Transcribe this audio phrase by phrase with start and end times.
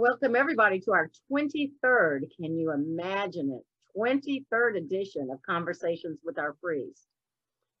[0.00, 3.64] Welcome everybody to our 23rd, can you imagine it?
[3.96, 7.06] 23rd edition of Conversations with Our Priest.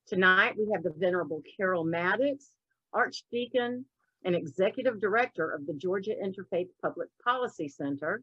[0.06, 2.50] Tonight we have the Venerable Carole Maddux,
[2.92, 3.84] Archdeacon
[4.24, 8.22] and Executive Director of the Georgia Interfaith Public Policy Center,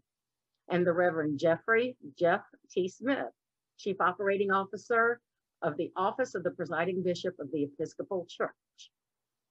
[0.70, 2.88] and the Reverend Geoffrey Jeff T.
[2.88, 3.34] Smith,
[3.78, 5.20] Chief Operating Officer
[5.62, 8.52] of the Office of the Presiding Bishop of the Episcopal Church.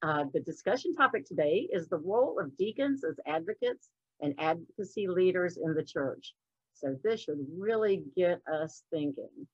[0.01, 3.91] Uh, the discussion topic today is the role of deacons as advocates
[4.23, 6.35] and advocacy leaders in the church.
[6.75, 9.47] So this should really get us thinking.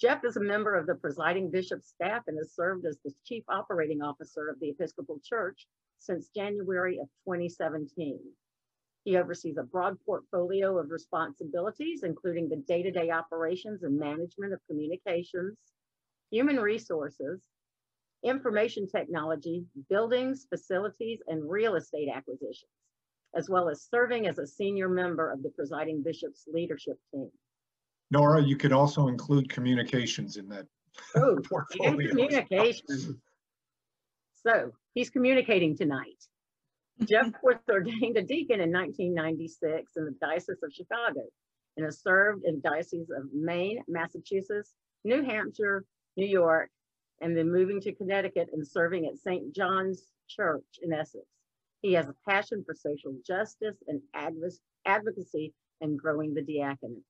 [0.00, 3.44] Jeff is a member of the presiding bishop's staff and has served as the chief
[3.48, 5.66] operating officer of the Episcopal Church
[5.98, 8.18] since January of 2017.
[9.04, 15.56] He oversees a broad portfolio of responsibilities, including the day-to-day operations and management of communications,
[16.30, 17.40] human resources,
[18.22, 22.70] information technology, buildings, facilities, and real estate acquisitions,
[23.34, 27.30] as well as serving as a senior member of the presiding bishop's leadership team.
[28.10, 30.66] Nora, you could also include communications in that
[31.14, 32.08] Oh, and portfolio.
[32.08, 33.10] communications.
[34.34, 36.24] So he's communicating tonight.
[37.04, 41.20] Jeff was ordained a deacon in 1996 in the Diocese of Chicago
[41.76, 45.84] and has served in dioceses of Maine, Massachusetts, New Hampshire,
[46.16, 46.70] New York,
[47.20, 49.54] and then moving to Connecticut and serving at St.
[49.54, 51.24] John's Church in Essex.
[51.82, 54.02] He has a passion for social justice and
[54.84, 57.02] advocacy and growing the diaconate.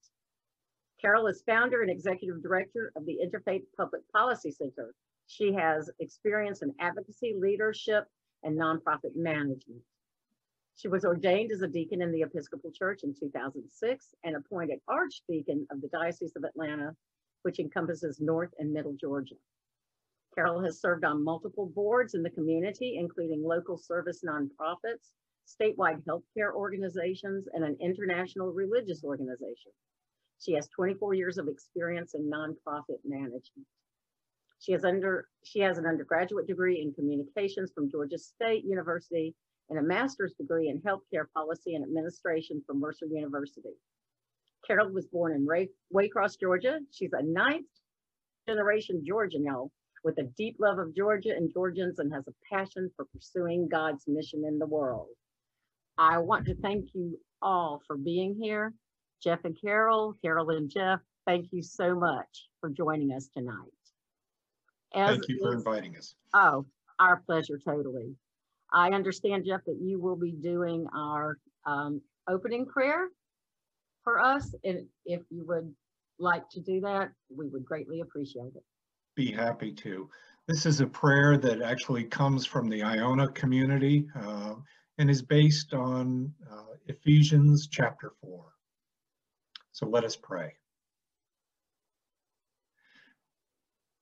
[1.00, 4.94] Carole is founder and executive director of the Interfaith Public Policy Center.
[5.26, 8.04] She has experience in advocacy, leadership,
[8.42, 9.80] and nonprofit management.
[10.76, 15.66] She was ordained as a deacon in the Episcopal Church in 2006 and appointed Archdeacon
[15.70, 16.94] of the Diocese of Atlanta,
[17.42, 19.34] which encompasses North and Middle Georgia.
[20.34, 25.10] Carole has served on multiple boards in the community, including local service nonprofits,
[25.46, 29.72] statewide healthcare organizations, and an international religious organization.
[30.38, 33.66] She has 24 years of experience in nonprofit management.
[34.60, 39.34] She has under she has an undergraduate degree in communications from Georgia State University
[39.68, 43.74] and a master's degree in healthcare policy and administration from Mercer University.
[44.66, 46.80] Carole was born in Ray, Waycross, Georgia.
[46.90, 47.66] She's a ninth
[48.46, 49.70] generation Georgian, y'all,
[50.02, 54.04] with a deep love of Georgia and Georgians and has a passion for pursuing God's
[54.06, 55.08] mission in the world.
[55.98, 58.72] I want to thank you all for being here.
[59.22, 63.54] Jeff and Carole, Carole and Jeff, thank you so much for joining us tonight.
[64.94, 66.14] As Thank you for is- inviting us.
[66.34, 66.64] Oh,
[66.98, 68.14] our pleasure, totally.
[68.72, 73.08] I understand, Jeff, that you will be doing our um, opening prayer
[74.04, 74.54] for us.
[74.64, 75.74] And if you would
[76.18, 78.62] like to do that, we would greatly appreciate it.
[79.20, 80.08] Be happy to.
[80.48, 84.54] This is a prayer that actually comes from the Iona community uh,
[84.96, 88.46] and is based on uh, Ephesians chapter 4.
[89.72, 90.54] So let us pray.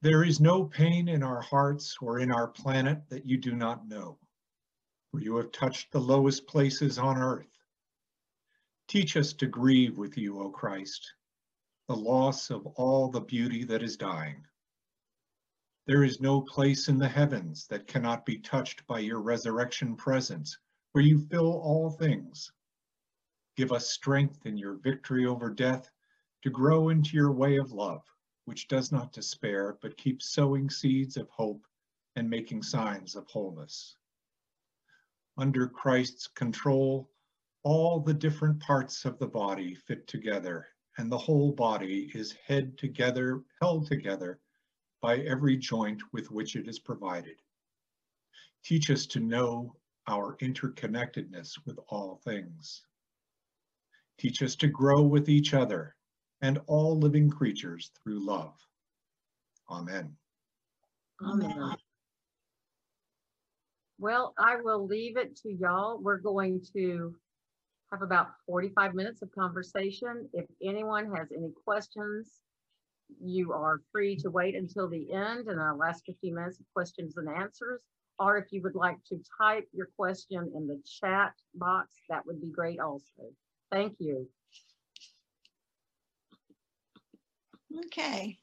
[0.02, 3.88] There is no pain in our hearts or in our planet that you do not
[3.88, 4.18] know,
[5.10, 7.58] for you have touched the lowest places on earth.
[8.86, 11.12] Teach us to grieve with you, O Christ,
[11.88, 14.44] the loss of all the beauty that is dying.
[15.88, 20.58] There is no place in the heavens that cannot be touched by your resurrection presence,
[20.92, 22.52] where you fill all things.
[23.56, 25.88] Give us strength in your victory over death
[26.42, 28.02] to grow into your way of love,
[28.44, 31.66] which does not despair, but keeps sowing seeds of hope
[32.16, 33.96] and making signs of wholeness.
[35.38, 37.10] Under Christ's control,
[37.62, 40.68] all the different parts of the body fit together,
[40.98, 44.38] and the whole body is head together, held together
[45.00, 47.36] by every joint with which it is provided.
[48.64, 49.76] Teach us to know
[50.08, 52.82] our interconnectedness with all things.
[54.18, 55.94] Teach us to grow with each other
[56.42, 58.54] and all living creatures through love.
[59.70, 60.16] Amen.
[61.22, 61.76] Amen.
[63.98, 65.98] Well, I will leave it to y'all.
[66.00, 67.14] We're going to
[67.90, 70.28] have about 45 minutes of conversation.
[70.32, 72.40] If anyone has any questions,
[73.22, 77.16] you are free to wait until the end and our last 15 minutes of questions
[77.16, 77.80] and answers.
[78.18, 82.40] Or if you would like to type your question in the chat box, that would
[82.40, 83.22] be great also.
[83.70, 84.28] Thank you.
[87.86, 88.38] Okay.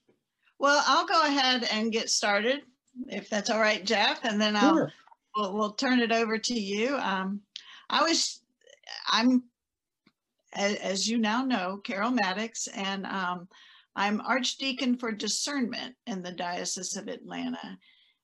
[0.60, 2.62] Well, I'll go ahead and get started,
[3.08, 4.94] if that's all right, Jeff, and then I'll, Sure.
[5.36, 6.96] we'll, we'll turn it over to you.
[6.96, 7.42] Um,
[7.90, 8.42] I was,
[9.10, 9.44] I'm,
[10.54, 13.50] as, as you now know, Carole Maddux, and um,
[13.96, 17.78] I'm Archdeacon for Discernment in the Diocese of Atlanta.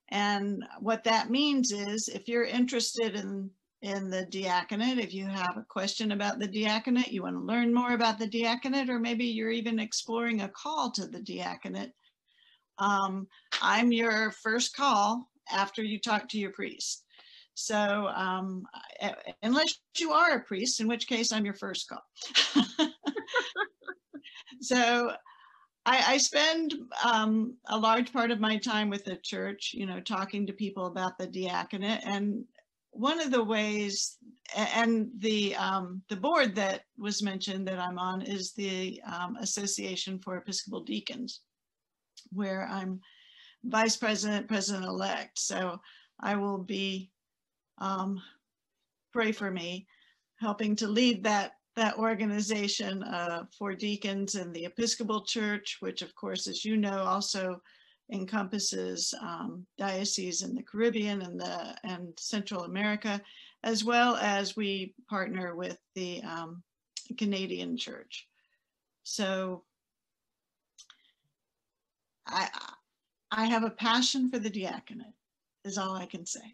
[0.10, 3.50] And what that means is if you're interested in
[3.82, 5.00] in the diaconate.
[5.00, 8.28] If you have a question about the diaconate, you want to learn more about the
[8.28, 11.92] diaconate, or maybe you're even exploring a call to the diaconate,
[12.78, 13.28] um,
[13.62, 17.06] I'm your first call after you talk to your priest.
[17.54, 18.64] So um,
[19.44, 22.04] unless you are a priest, in which case I'm your first call.
[24.62, 25.12] so
[25.86, 30.00] I, I spend um, a large part of my time with the church, you know,
[30.00, 32.02] talking to people about the diaconate.
[32.06, 32.46] And
[32.92, 34.18] one of the ways,
[34.56, 40.20] and the um, the board that was mentioned that I'm on is the um, Association
[40.20, 41.42] for Episcopal Deacons,
[42.32, 43.00] where I'm
[43.64, 45.40] vice president, president elect.
[45.40, 45.80] So
[46.20, 47.12] I will be
[47.80, 48.22] um,
[49.14, 49.88] pray for me,
[50.40, 56.14] helping to lead that that organization uh, for deacons in the Episcopal Church, which of
[56.16, 57.62] course, as you know, also
[58.12, 63.22] encompasses um, dioceses in the Caribbean and the and Central America,
[63.64, 66.62] as well as we partner with the um,
[67.18, 68.28] Canadian Church.
[69.04, 69.64] So
[72.28, 72.50] I
[73.32, 75.14] I have a passion for the diaconate,
[75.64, 76.42] is all I can say.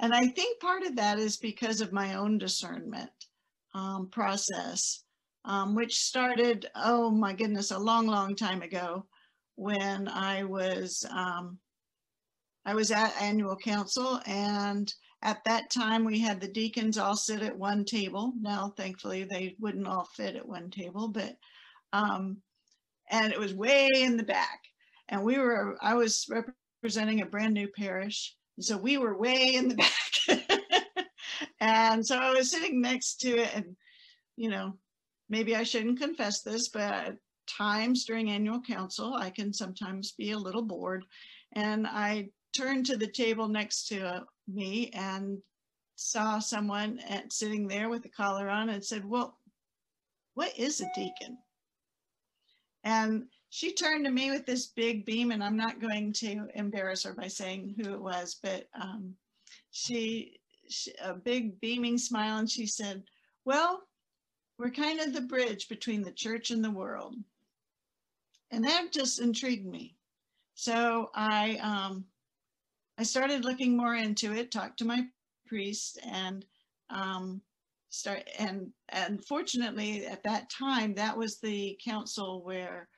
[0.00, 3.21] And I think part of that is because of my own discernment
[3.74, 5.04] um, process,
[5.44, 9.06] um, which started, oh my goodness, a long, long time ago
[9.56, 11.58] when I was um,
[12.64, 14.92] I was at annual council and
[15.22, 18.32] at that time we had the deacons all sit at one table.
[18.40, 21.36] Now, thankfully, they wouldn't all fit at one table, but
[21.92, 22.42] um,
[23.10, 24.60] and it was way in the back.
[25.08, 26.26] And we were, I was
[26.82, 28.34] representing a brand new parish.
[28.60, 29.74] So we were way in the
[30.28, 30.41] back.
[31.62, 33.76] And so I was sitting next to it and,
[34.36, 34.74] you know,
[35.28, 37.16] maybe I shouldn't confess this, but at
[37.46, 41.04] times during annual council, I can sometimes be a little bored.
[41.52, 45.38] And I turned to the table next to me and
[45.94, 49.38] saw someone at, sitting there with a collar on and said, well,
[50.34, 51.38] what is a deacon?
[52.82, 57.04] And she turned to me with this big beam, and I'm not going to embarrass
[57.04, 59.14] her by saying who it was, but um,
[59.70, 63.02] she, she, a big beaming smile, and she said,
[63.44, 63.82] Well,
[64.58, 67.16] we're kind of the bridge between the church and the world.
[68.50, 69.96] And that just intrigued me.
[70.54, 72.04] So I, um,
[72.98, 75.06] I started looking more into it, talked to my
[75.46, 76.44] priest, and
[76.90, 77.40] um,
[77.92, 82.88] start and and fortunately at that time that was the council where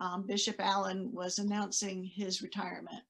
[0.00, 3.02] um, Bishop Allan was announcing his retirement.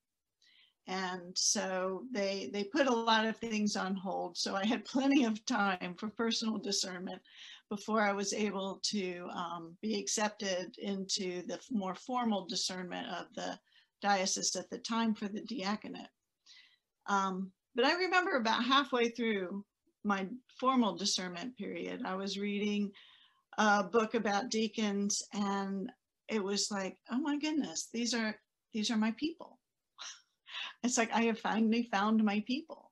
[0.88, 4.38] And so they they put a lot of things on hold.
[4.38, 7.20] So I had plenty of time for personal discernment
[7.69, 13.58] before I was able to um, be accepted into the more formal discernment of the
[14.00, 16.08] diocese at the time for the diaconate.
[17.06, 19.64] Um, but I remember about halfway through
[20.05, 20.26] my
[20.58, 22.91] formal discernment period, I was reading
[23.58, 25.93] a book about deacons and
[26.29, 28.34] it was like, oh my goodness, these are
[28.73, 29.57] these are my people.
[30.82, 32.90] It's like I have finally found my people.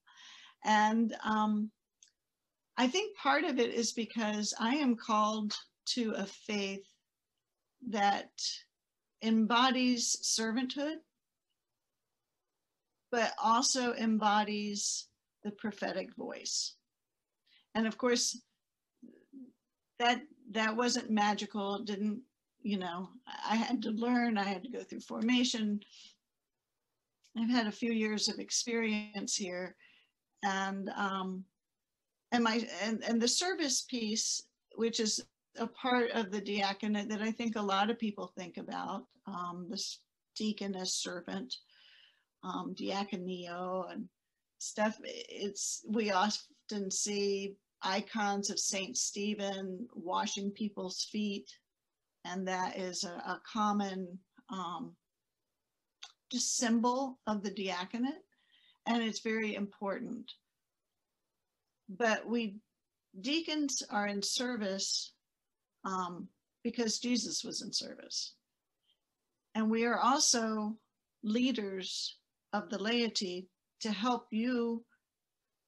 [0.64, 1.70] And um,
[2.76, 5.54] I think part of it is because I am called
[5.90, 6.86] to a faith
[7.90, 8.30] that
[9.22, 10.96] embodies servanthood,
[13.10, 15.08] but also embodies
[15.44, 16.74] the prophetic voice.
[17.74, 18.40] And of course,
[19.98, 20.20] that
[20.52, 22.20] that wasn't magical, didn't,
[22.62, 23.08] you know,
[23.48, 25.80] I had to learn, I had to go through formation.
[27.38, 29.76] I've had a few years of experience here
[30.44, 31.44] and um,
[32.32, 34.42] and my and, and the service piece,
[34.76, 35.20] which is
[35.58, 39.66] a part of the diaconate that I think a lot of people think about, um,
[39.70, 40.00] this
[40.36, 41.54] deacon as servant,
[42.44, 44.08] um, diakonia and
[44.58, 44.98] stuff.
[45.02, 51.50] It's we often see icons of Saint Stephen washing people's feet,
[52.24, 54.18] and that is a, a common
[54.50, 54.94] um,
[56.30, 58.24] just symbol of the diaconate,
[58.86, 60.32] and it's very important.
[61.88, 62.56] But we
[63.20, 65.12] deacons are in service
[65.84, 66.28] um,
[66.62, 68.34] because Jesus was in service.
[69.54, 70.76] And we are also
[71.22, 72.16] leaders
[72.52, 73.48] of the laity
[73.80, 74.84] to help you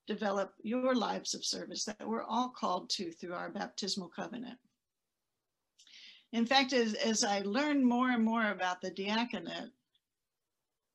[0.07, 4.59] develop your lives of service that we're all called to through our baptismal covenant.
[6.33, 9.71] In fact, as, as I learned more and more about the diaconate,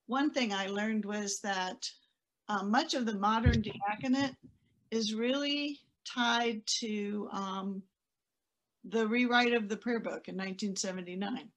[0.07, 1.89] one thing I learned was that
[2.49, 4.35] uh, much of the modern diaconate
[4.91, 7.81] is really tied to um,
[8.85, 11.49] the rewrite of the prayer book in 1979.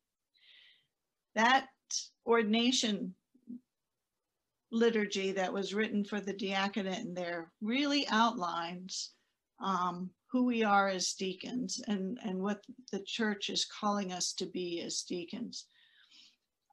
[1.35, 1.67] That
[2.25, 3.15] ordination
[4.73, 9.11] liturgy that was written for the diaconate and there really outlines
[9.63, 14.47] um, who we are as deacons and, and what the church is calling us to
[14.47, 15.67] be as deacons.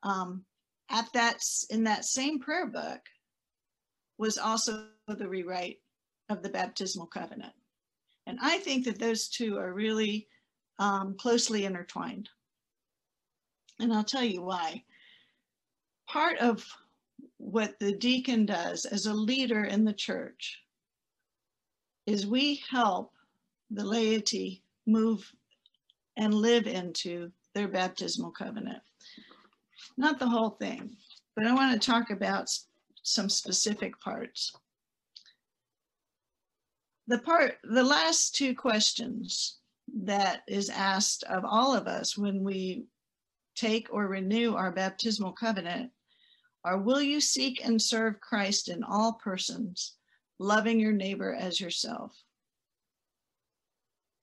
[0.03, 0.43] Um,
[0.89, 3.01] at that, in that same prayer book
[4.17, 5.79] was also the rewrite
[6.29, 7.53] of the baptismal covenant.
[8.25, 10.27] And I think that those two are really
[10.79, 12.29] um, closely intertwined.
[13.79, 14.83] And I'll tell you why.
[16.07, 16.65] Part of
[17.37, 20.59] what the deacon does as a leader in the church
[22.05, 23.11] is we help
[23.71, 25.31] the laity move
[26.17, 28.81] and live into their baptismal covenant.
[29.97, 30.95] Not the whole thing,
[31.35, 32.49] but I want to talk about
[33.03, 34.53] some specific parts.
[37.07, 39.57] The part, the last two questions
[40.03, 42.85] that is asked of all of us when we
[43.55, 45.91] take or renew our baptismal covenant
[46.65, 49.95] are will you seek and serve Christ in all persons,
[50.39, 52.15] loving your neighbor as yourself?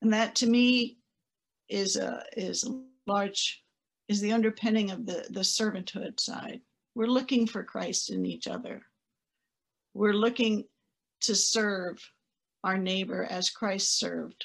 [0.00, 0.98] And that to me
[1.68, 3.62] is a is a large
[4.10, 6.60] is the underpinning of the the servanthood side.
[6.96, 8.82] We're looking for Christ in each other.
[9.94, 10.64] We're looking
[11.20, 11.96] to serve
[12.64, 14.44] our neighbor as Christ served.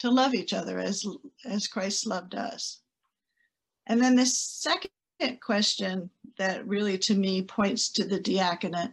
[0.00, 1.06] To love each other as
[1.46, 2.80] as Christ loved us.
[3.86, 4.90] And then the second
[5.40, 8.92] question that really to me points to the diaconate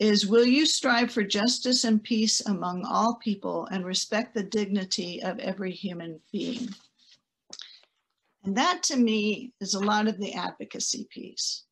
[0.00, 5.22] is will you strive for justice and peace among all people and respect the dignity
[5.22, 6.68] of every human being?
[8.46, 11.64] And that to me is a lot of the advocacy piece.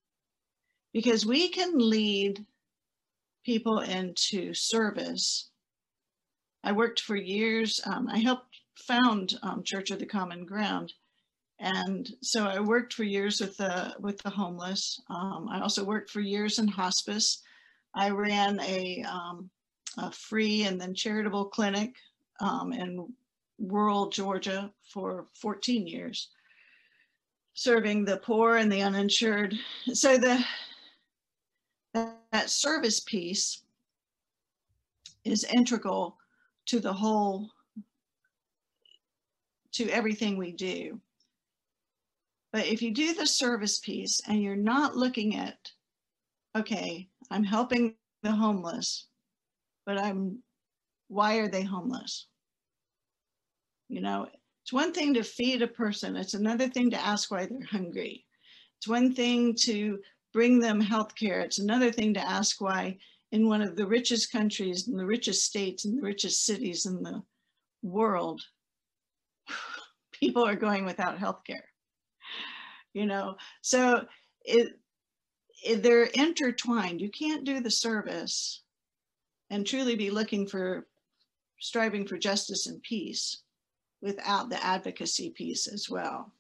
[0.93, 2.45] Because we can lead
[3.45, 5.51] people into service.
[6.65, 10.93] I worked for years, um, I helped found um, Church of the Common Ground.
[11.61, 15.01] And so I worked for years with the with the homeless.
[15.09, 17.41] Um, I also worked for years in hospice.
[17.95, 19.49] I ran a, um,
[19.99, 21.95] a free and then charitable clinic
[22.41, 23.07] um, in
[23.59, 26.31] rural Georgia for 14 years,
[27.55, 29.55] serving the poor and the uninsured.
[29.93, 30.45] So the
[31.95, 33.63] that, service piece
[35.25, 36.19] is integral
[36.67, 37.49] to the whole,
[39.73, 41.01] to everything we do.
[42.53, 45.71] But if you do the service piece and you're not looking at,
[46.57, 49.07] okay, I'm helping the homeless,
[49.87, 50.39] but I'm,
[51.09, 52.27] why are they homeless?
[53.89, 54.29] You know,
[54.65, 58.25] it's one thing to feed a person, it's another thing to ask why they're hungry.
[58.79, 59.99] It's one thing to
[60.33, 62.97] bring them health care, it's another thing to ask why
[63.31, 67.03] in one of the richest countries, in the richest states, in the richest cities in
[67.03, 67.23] the
[67.83, 68.41] world,
[70.13, 71.69] people are going without health care.
[72.95, 74.07] You know, so
[74.47, 74.79] it,
[75.63, 77.03] it, they're intertwined.
[77.03, 78.63] You can't do the service
[79.51, 80.87] and truly be looking for
[81.61, 83.43] striving for justice and peace
[84.05, 86.31] without the advocacy piece as well.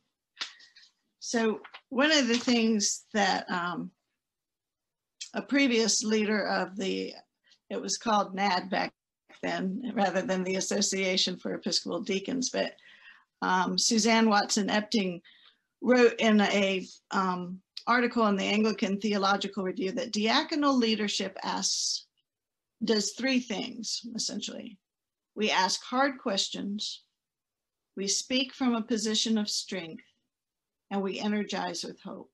[1.18, 3.90] So one of the things that um,
[5.32, 7.14] a previous leader of the,
[7.70, 8.92] it was called NAD back
[9.42, 12.74] then, rather than the Association for Episcopal Deacons, but
[13.40, 15.22] um, Suzanne Watson Epting
[15.80, 22.06] wrote in a um, article in the Anglican Theological Review that diaconal leadership asks,
[22.84, 24.78] does three things essentially.
[25.34, 27.03] We ask hard questions,
[27.96, 30.04] we speak from a position of strength,
[30.90, 32.30] and we energize with hope.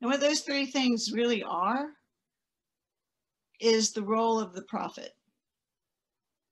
[0.00, 1.88] And what those three things really are
[3.60, 5.14] is the role of the prophet,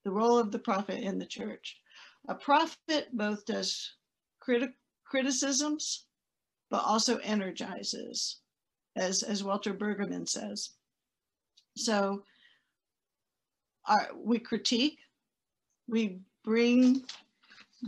[0.05, 1.81] the role of the prophet in the church.
[2.29, 3.93] A prophet both does
[4.43, 4.75] criti-
[5.05, 6.07] criticisms,
[6.71, 8.41] but also energizes,
[8.97, 10.71] as, as Walter Brueggemann says.
[11.77, 12.25] So
[13.87, 14.99] our, we critique,
[15.87, 17.05] we bring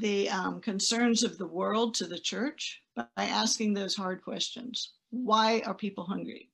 [0.01, 4.93] the um, concerns of the world to the church by asking those hard questions.
[5.11, 6.51] Why are people hungry?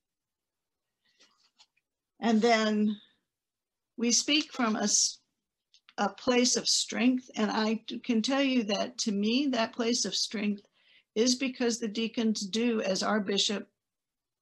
[2.19, 2.97] And then
[3.97, 4.77] we speak from
[5.97, 7.29] a place of strength.
[7.35, 10.61] And I can tell you that to me, that place of strength
[11.15, 13.67] is because the deacons do, as our bishop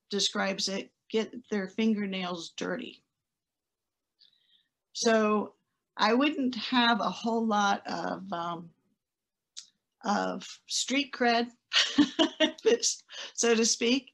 [0.10, 3.04] describes it, get their fingernails dirty.
[4.94, 5.54] So
[5.98, 8.70] I wouldn't have a whole lot of um,
[10.04, 11.48] of street cred,
[13.34, 14.12] so to speak,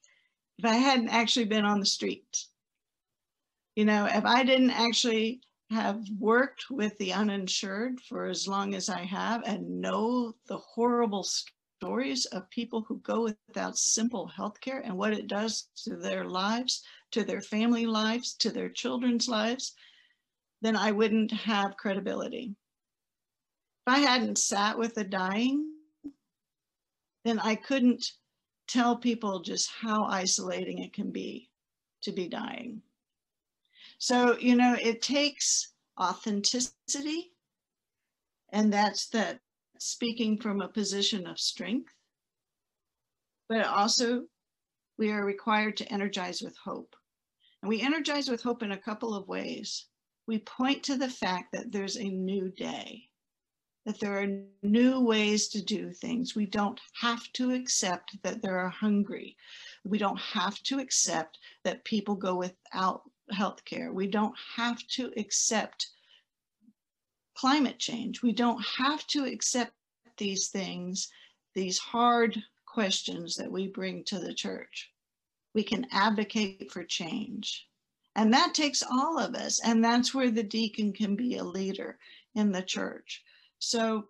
[0.57, 2.49] if I hadn't actually been on the streets.
[3.75, 5.41] You know, if I didn't actually
[5.71, 11.23] have worked with the uninsured for as long as I have and know the horrible
[11.23, 16.25] stories of people who go without simple health care and what it does to their
[16.25, 19.75] lives, to their family lives, to their children's lives,
[20.61, 22.55] then I wouldn't have credibility.
[23.87, 25.68] If I hadn't sat with the dying,
[27.29, 28.13] then I couldn't
[28.67, 31.49] tell people just how isolating it can be
[32.01, 32.81] to be dying.
[33.99, 37.31] So, you know, it takes authenticity,
[38.51, 39.41] and that's that
[39.77, 41.93] speaking from a position of strength,
[43.47, 44.23] but also
[44.97, 46.95] we are required to energize with hope.
[47.61, 49.85] And we energize with hope in a couple of ways.
[50.25, 53.08] We point to the fact that there's a new day,
[53.85, 56.35] that there are new ways to do things.
[56.35, 59.35] We don't have to accept that there are hungry.
[59.83, 63.91] We don't have to accept that people go without health care.
[63.91, 65.87] We don't have to accept
[67.35, 68.21] climate change.
[68.21, 69.71] We don't have to accept
[70.17, 71.07] these things,
[71.55, 74.91] these hard questions that we bring to the church.
[75.55, 77.65] We can advocate for change.
[78.15, 79.59] And that takes all of us.
[79.63, 81.97] And that's where the deacon can be a leader
[82.35, 83.23] in the church.
[83.59, 84.07] So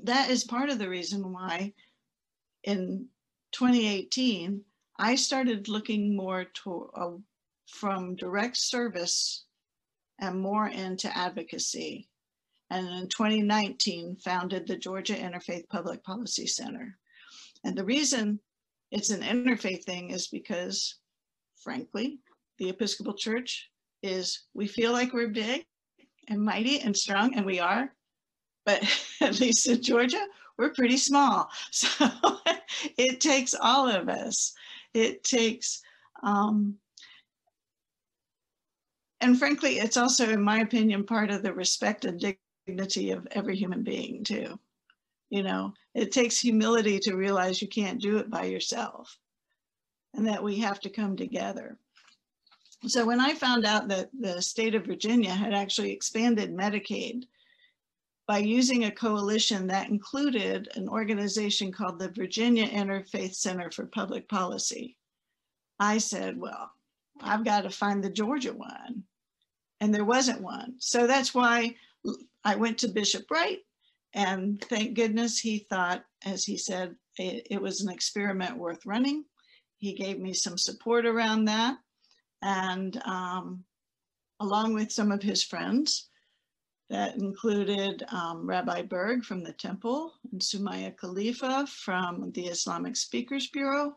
[0.00, 1.74] that is part of the reason why
[2.64, 3.06] in
[3.52, 4.62] 2018,
[4.98, 7.10] I started looking more to, uh,
[7.68, 9.44] from direct service
[10.18, 12.08] and more into advocacy
[12.70, 16.98] and in 2019 founded the Georgia Interfaith Public Policy Center.
[17.64, 18.40] And the reason
[18.90, 20.96] it's an interfaith thing is because,
[21.56, 22.18] frankly,
[22.58, 23.70] the Episcopal Church
[24.02, 25.64] is, we feel like we're big
[26.28, 27.92] and mighty and strong, and we are,
[28.66, 28.82] but
[29.22, 30.26] at least in Georgia,
[30.58, 31.48] we're pretty small.
[31.70, 32.10] So
[32.98, 34.52] it takes all of us.
[34.92, 35.82] It takes,
[36.22, 36.76] um,
[39.20, 43.56] and frankly, it's also, in my opinion, part of the respect and dignity of every
[43.56, 44.58] human being too.
[45.30, 49.18] You know, it takes humility to realize you can't do it by yourself
[50.14, 51.78] and that we have to come together.
[52.86, 57.24] So when I found out that the state of Virginia had actually expanded Medicaid
[58.26, 64.28] by using a coalition that included an organization called the Virginia Interfaith Center for Public
[64.28, 64.96] Policy,
[65.78, 66.70] I said, well,
[67.20, 69.04] I've got to find the Georgia one.
[69.80, 70.74] And there wasn't one.
[70.78, 71.76] So that's why
[72.44, 73.58] I went to Bishop Wright,
[74.14, 79.24] and thank goodness he thought, as he said, it, it was an experiment worth running.
[79.78, 81.76] He gave me some support around that.
[82.42, 83.64] And um,
[84.40, 86.08] along with some of his friends,
[86.88, 93.48] that included um, Rabbi Berg from the temple and Soumaya Khalifa from the Islamic Speakers
[93.48, 93.96] Bureau,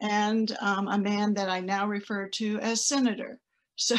[0.00, 3.40] and um, a man that I now refer to as Senator.
[3.76, 3.96] So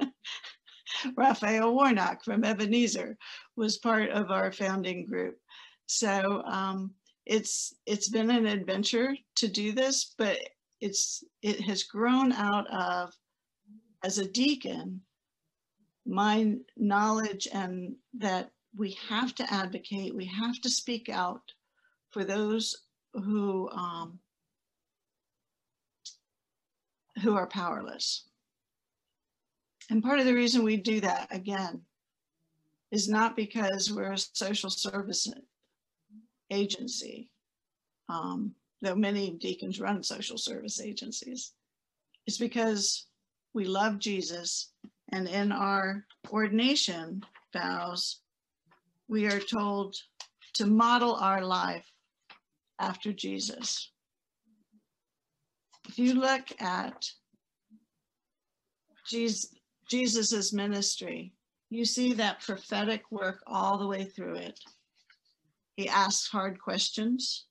[1.16, 3.16] Raphael Warnock from Ebenezer
[3.56, 5.38] was part of our founding group.
[5.86, 6.92] So um,
[7.26, 10.38] it's it's been an adventure to do this, but
[10.80, 13.12] it's it has grown out of
[14.04, 15.00] as a deacon
[16.06, 21.42] my knowledge and that we have to advocate, we have to speak out
[22.10, 22.76] for those
[23.14, 24.18] who um,
[27.22, 28.24] who are powerless.
[29.90, 31.82] And part of the reason we do that, again,
[32.90, 35.28] is not because we're a social service
[36.50, 37.30] agency,
[38.08, 41.52] um, though many deacons run social service agencies.
[42.26, 43.06] It's because
[43.54, 44.70] we love Jesus
[45.12, 47.22] and in our ordination
[47.52, 48.20] vows,
[49.08, 49.94] we are told
[50.54, 51.86] to model our life
[52.78, 53.90] after Jesus.
[55.88, 57.06] If you look at
[59.06, 59.54] Jesus,
[59.88, 61.34] Jesus's ministry,
[61.68, 64.58] you see that prophetic work all the way through it.
[65.76, 67.46] He asks hard questions.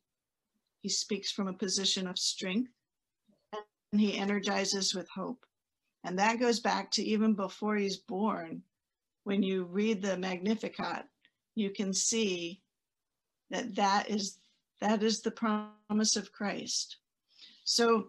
[0.81, 2.71] He speaks from a position of strength
[3.91, 5.45] and he energizes with hope.
[6.03, 8.63] And that goes back to even before he's born.
[9.23, 11.05] When you read the Magnificat,
[11.55, 12.61] you can see
[13.51, 14.39] that that is
[14.79, 16.97] that is the promise of Christ.
[17.65, 18.07] So,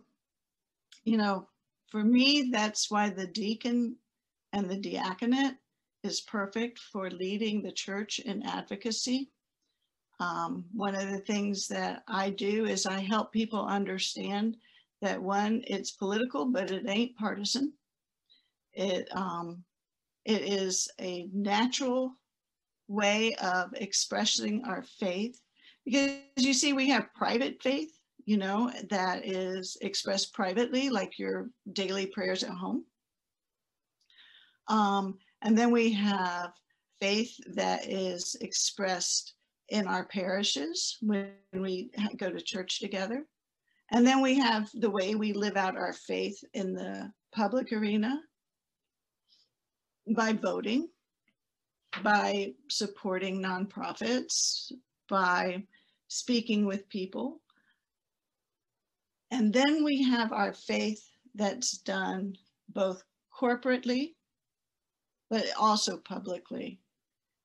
[1.05, 1.48] you know,
[1.88, 3.96] for me, that's why the deacon
[4.55, 5.57] and the diaconate
[6.02, 9.31] is perfect for leading the church in advocacy.
[10.18, 14.57] Um, one of the things that I do is I help people understand
[15.02, 17.72] that one, it's political, but it ain't partisan.
[18.74, 19.64] It, um,
[20.24, 22.14] it is a natural
[22.88, 25.40] way of expressing our faith
[25.85, 27.90] because you see, we have private faith,
[28.24, 32.85] you know, that is expressed privately, like your daily prayers at home.
[34.68, 36.52] Um, and then we have
[37.00, 39.35] faith that is expressed
[39.70, 43.26] in our parishes when we go to church together.
[43.90, 48.20] And then we have the way we live out our faith in the public arena
[50.09, 50.88] by voting,
[52.03, 54.73] by supporting nonprofits,
[55.09, 55.62] by
[56.09, 57.41] speaking with people.
[59.31, 61.03] And then we have our faith
[61.35, 62.35] that's done
[62.69, 63.03] both
[63.35, 64.15] corporately,
[65.31, 66.81] but also publicly.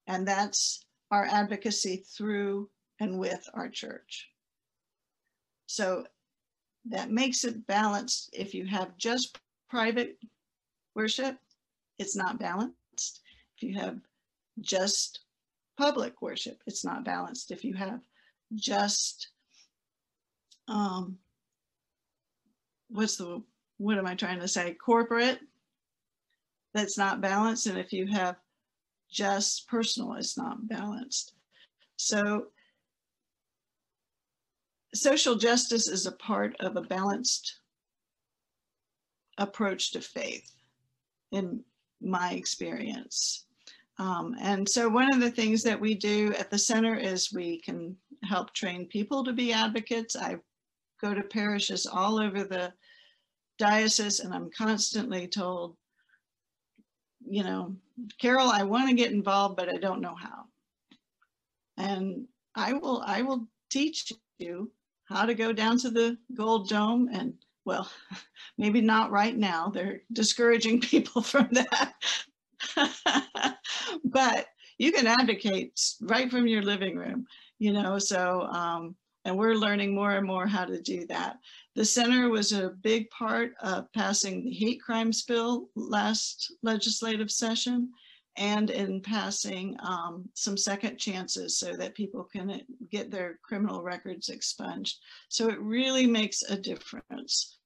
[0.07, 4.29] And that's our advocacy through and with our church.
[5.67, 6.05] So
[6.85, 8.29] that makes it balanced.
[8.33, 9.39] If you have just
[9.69, 10.17] private
[10.95, 11.37] worship,
[11.99, 13.21] it's not balanced.
[13.57, 13.97] If you have
[14.61, 15.21] just
[15.77, 17.51] public worship, it's not balanced.
[17.51, 18.01] If you have
[18.55, 19.29] just,
[20.67, 21.17] um,
[22.89, 23.41] what's the,
[23.77, 24.73] what am I trying to say?
[24.73, 25.39] Corporate,
[26.73, 27.67] that's not balanced.
[27.67, 28.35] And if you have
[29.11, 31.33] just personal, it's not balanced.
[31.97, 32.47] So
[34.93, 37.59] social justice is a part of a balanced
[39.37, 40.51] approach to faith
[41.31, 41.63] in
[42.01, 43.45] my experience.
[43.99, 47.59] Um, and so one of the things that we do at the center is we
[47.61, 50.15] can help train people to be advocates.
[50.15, 50.37] I
[51.01, 52.73] go to parishes all over the
[53.57, 55.75] diocese and I'm constantly told,
[57.27, 57.75] you know,
[58.19, 60.45] Carole, I want to get involved, but I don't know how.
[61.77, 64.71] And I will, I will teach you
[65.05, 67.33] how to go down to the Gold Dome and
[67.67, 67.91] well,
[68.57, 69.69] maybe not right now.
[69.69, 71.93] They're discouraging people from that.
[74.05, 74.47] but
[74.79, 77.25] you can advocate right from your living room,
[77.59, 81.37] you know, so, um, and we're learning more and more how to do that.
[81.75, 87.91] The center was a big part of passing the hate crimes bill last legislative session
[88.37, 94.29] and in passing um, some second chances so that people can get their criminal records
[94.29, 94.99] expunged.
[95.27, 97.56] So it really makes a difference.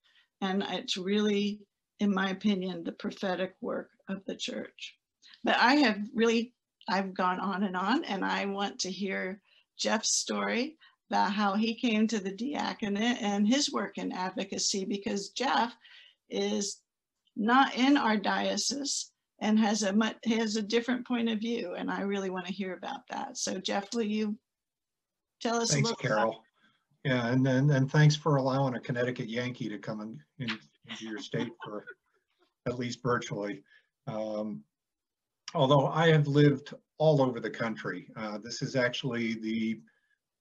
[0.41, 1.61] And it's really,
[1.99, 4.95] in my opinion, the prophetic work of the church.
[5.43, 6.53] But I have really,
[6.89, 9.41] I've gone on and on, and I want to hear
[9.77, 10.77] Jeff's story
[11.09, 15.75] about how he came to the diaconate and his work in advocacy because Jeff
[16.29, 16.77] is
[17.35, 21.91] not in our diocese and has a much, has a different point of view and
[21.91, 23.37] I really want to hear about that.
[23.37, 24.37] So Jeff, will you
[25.41, 26.43] tell us Thanks, a little Carole.
[27.03, 30.59] Yeah, and then, and thanks for allowing a Connecticut Yankee to come in, in-
[30.89, 31.85] into your state for,
[32.67, 33.63] at least virtually.
[34.07, 34.63] Um,
[35.53, 39.81] Although I have lived all over the country, uh, this is actually the,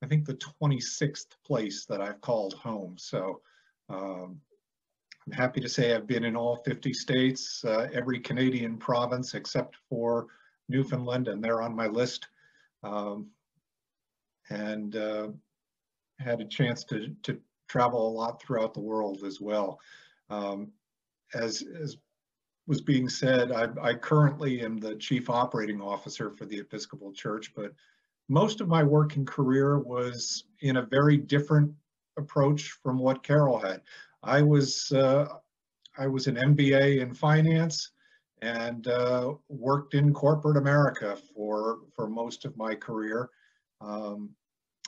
[0.02, 2.94] I think the 26th place that I've called home.
[2.96, 3.40] So
[3.88, 4.40] um,
[5.26, 9.74] I'm happy to say I've been in all 50 states, uh, every Canadian province except
[9.88, 10.28] for
[10.68, 12.28] Newfoundland, and they're on my list.
[12.84, 13.30] Um,
[14.48, 15.28] And uh,
[16.22, 19.80] had a chance to, to travel a lot throughout the world as well.
[20.28, 20.72] Um,
[21.34, 21.96] as, as
[22.66, 27.52] was being said, I, I currently am the chief operating officer for the Episcopal Church,
[27.54, 27.72] but
[28.28, 31.72] most of my working career was in a very different
[32.16, 33.82] approach from what Carole had.
[34.22, 35.26] I was uh,
[35.98, 37.90] I was an MBA in finance
[38.42, 43.30] and uh, worked in corporate America for for most of my career.
[43.80, 44.30] Um,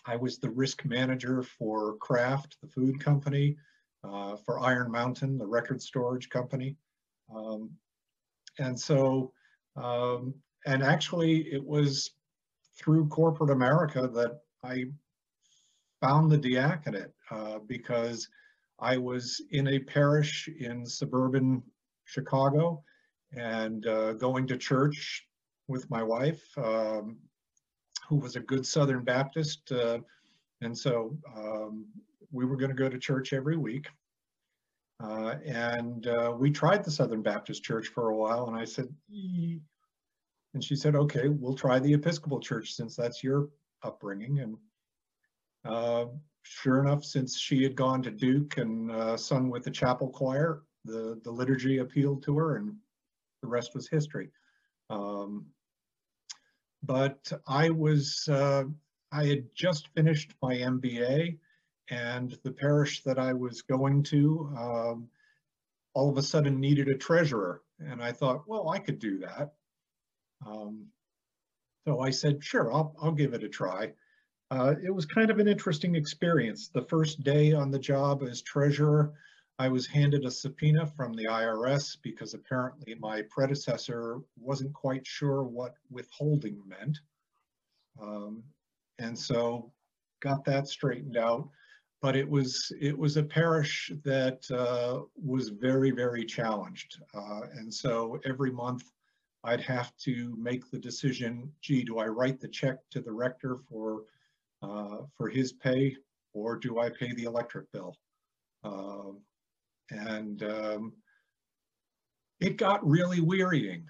[0.07, 3.57] I was the risk manager for Kraft, the food company,
[4.05, 6.77] uh, for Iron Mountain, the record storage company.
[7.35, 7.71] Um,
[8.59, 9.33] and so,
[9.77, 10.35] um,
[10.67, 12.11] and actually it was
[12.77, 14.87] through corporate America that I
[16.01, 18.29] found the diaconate uh, because
[18.81, 21.63] I was in a parish in suburban
[22.05, 22.83] Chicago
[23.33, 25.27] and uh, going to church
[25.69, 27.19] with my wife, um,
[28.09, 29.73] who was a good Southern Baptist.
[29.73, 29.99] Uh,
[30.61, 31.87] and so um,
[32.31, 33.89] we were going to go to church every week.
[35.03, 38.89] Uh, and uh, we tried the Southern Baptist Church for a while, and I said,
[40.55, 43.49] and she said, okay, we'll try the Episcopal Church since that's your
[43.83, 44.39] upbringing.
[44.41, 44.57] And
[45.65, 46.07] uh,
[46.43, 50.63] sure enough, since she had gone to Duke and uh, sung with the chapel choir,
[50.85, 52.75] the, the liturgy appealed to her, and
[53.43, 54.29] the rest was history.
[54.89, 55.47] Um,
[56.83, 58.65] but I was, uh,
[59.13, 61.39] I had just finished my MBA
[61.91, 65.09] and the parish that I was going to um,
[65.95, 67.63] all of a sudden needed a treasurer.
[67.79, 69.53] And I thought, well, I could do that.
[70.47, 70.87] Um,
[71.87, 73.93] so I said, sure, I'll, I'll give it a try.
[74.51, 76.69] Uh, it was kind of an interesting experience.
[76.69, 79.13] The first day on the job as treasurer,
[79.59, 85.43] I was handed a subpoena from the IRS because apparently my predecessor wasn't quite sure
[85.43, 86.99] what withholding meant.
[88.01, 88.43] Um,
[88.99, 89.73] and so
[90.21, 91.49] got that straightened out.
[92.01, 97.73] But it was it was a parish that uh, was very very challenged, uh, and
[97.73, 98.91] so every month
[99.45, 101.53] I'd have to make the decision.
[101.61, 104.03] Gee, do I write the check to the rector for
[104.63, 105.97] uh, for his pay,
[106.33, 107.97] or do I pay the electric bill?
[108.65, 109.21] Um,
[109.91, 110.93] and um,
[112.41, 113.87] it got really wearying.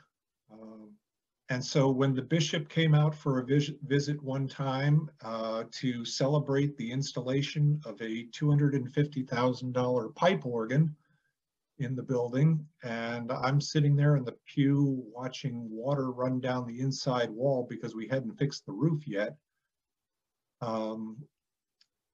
[0.52, 0.92] Um,
[1.48, 6.04] and so when the bishop came out for a vis visit one time uh, to
[6.04, 10.94] celebrate the installation of a $250,000 pipe organ
[11.78, 16.80] in the building, and I'm sitting there in the pew watching water run down the
[16.80, 19.36] inside wall because we hadn't fixed the roof yet.
[20.60, 21.16] Um,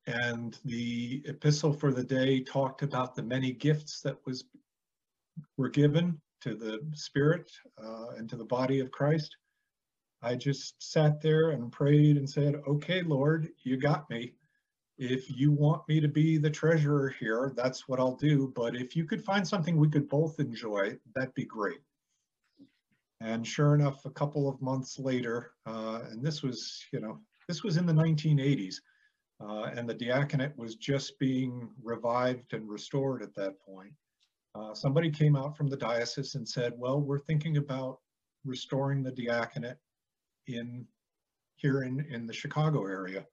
[0.09, 4.45] and the epistle for the day talked about the many gifts that was
[5.59, 7.51] were given to the spirit
[7.83, 9.37] uh, and to the body of Christ.
[10.23, 14.35] I just sat there and prayed and said, okay, Lord, you got me.
[14.97, 18.53] If you want me to be the treasurer here, that's what I'll do.
[18.57, 21.81] But if you could find something we could both enjoy, that'd be great.
[23.21, 27.63] And sure enough, a couple of months later, uh, and this was, you know, this
[27.63, 28.77] was in the 1980s,
[29.41, 33.93] uh, and the diaconate was just being revived and restored at that point.
[34.55, 37.99] Uh, somebody came out from the diocese and said, well, we're thinking about
[38.45, 39.77] restoring the diaconate
[40.47, 40.87] in
[41.57, 43.25] here in, in the Chicago area.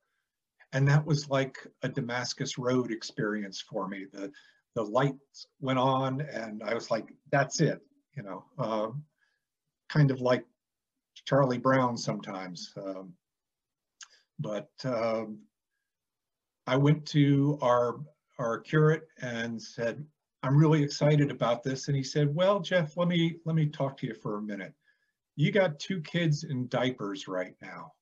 [0.73, 4.05] And that was like a Damascus Road experience for me.
[4.11, 4.31] The,
[4.75, 7.79] the lights went on and I was like, that's it,
[8.15, 8.89] you know, uh,
[9.89, 10.43] kind of like
[11.25, 12.73] Charlie Brown sometimes.
[12.77, 13.13] Um,
[14.39, 15.39] but um,
[16.67, 17.99] I went to our,
[18.39, 20.05] our curate and said,
[20.43, 21.87] I'm really excited about this.
[21.87, 24.73] And he said, well, Jeff, let me, let me talk to you for a minute.
[25.35, 27.93] You got two kids in diapers right now.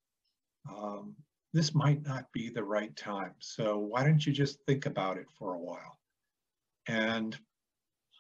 [0.70, 1.16] Um,
[1.54, 3.34] this might not be the right time.
[3.40, 6.00] So why don't you just think about it for a while?
[6.88, 7.38] And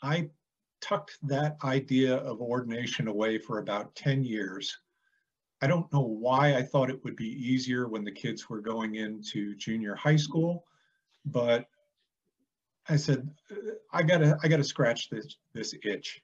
[0.01, 0.29] I
[0.82, 4.77] tucked that idea of ordination away for about 10 years.
[5.63, 8.95] I don't know why I thought it would be easier when the kids were going
[8.95, 10.65] into junior high school,
[11.23, 11.67] but
[12.89, 13.30] I said,
[13.93, 16.21] I gotta, I gotta scratch this, this itch.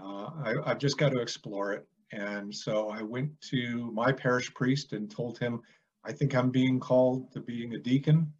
[0.00, 1.86] Uh, I, I've just got to explore it.
[2.12, 5.60] And so I went to my parish priest and told him,
[6.02, 8.32] I think I'm being called to being a deacon.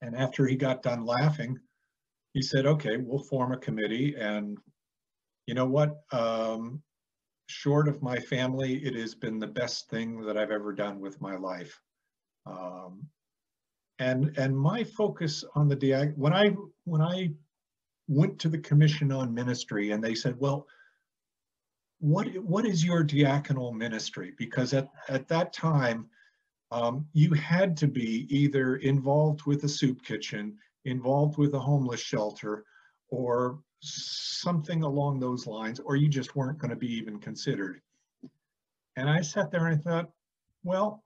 [0.00, 1.58] And after he got done laughing,
[2.34, 4.14] he said, okay, we'll form a committee.
[4.14, 4.58] And
[5.46, 6.02] you know what?
[6.12, 6.83] Um,
[7.46, 11.20] short of my family, it has been the best thing that I've ever done with
[11.20, 11.80] my life.
[12.46, 13.06] Um,
[13.98, 16.54] and and my focus on the DI, when I
[16.84, 17.30] when I
[18.08, 20.66] went to the Commission on Ministry and they said, well,
[22.00, 24.32] what what is your diaconal ministry?
[24.36, 26.06] Because at, at that time,
[26.70, 32.00] um, you had to be either involved with a soup kitchen, involved with a homeless
[32.00, 32.64] shelter,
[33.08, 37.80] or something along those lines, or you just weren't going to be even considered.
[38.96, 40.10] And I sat there and I thought,
[40.62, 41.02] well,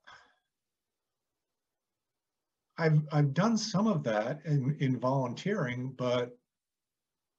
[2.78, 6.36] I've I've done some of that in, in volunteering, but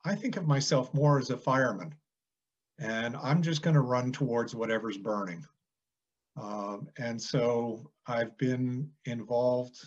[0.05, 1.95] I think of myself more as a fireman,
[2.77, 5.45] and I'm just going to run towards whatever's burning.
[6.35, 9.77] Um, and so I've been involved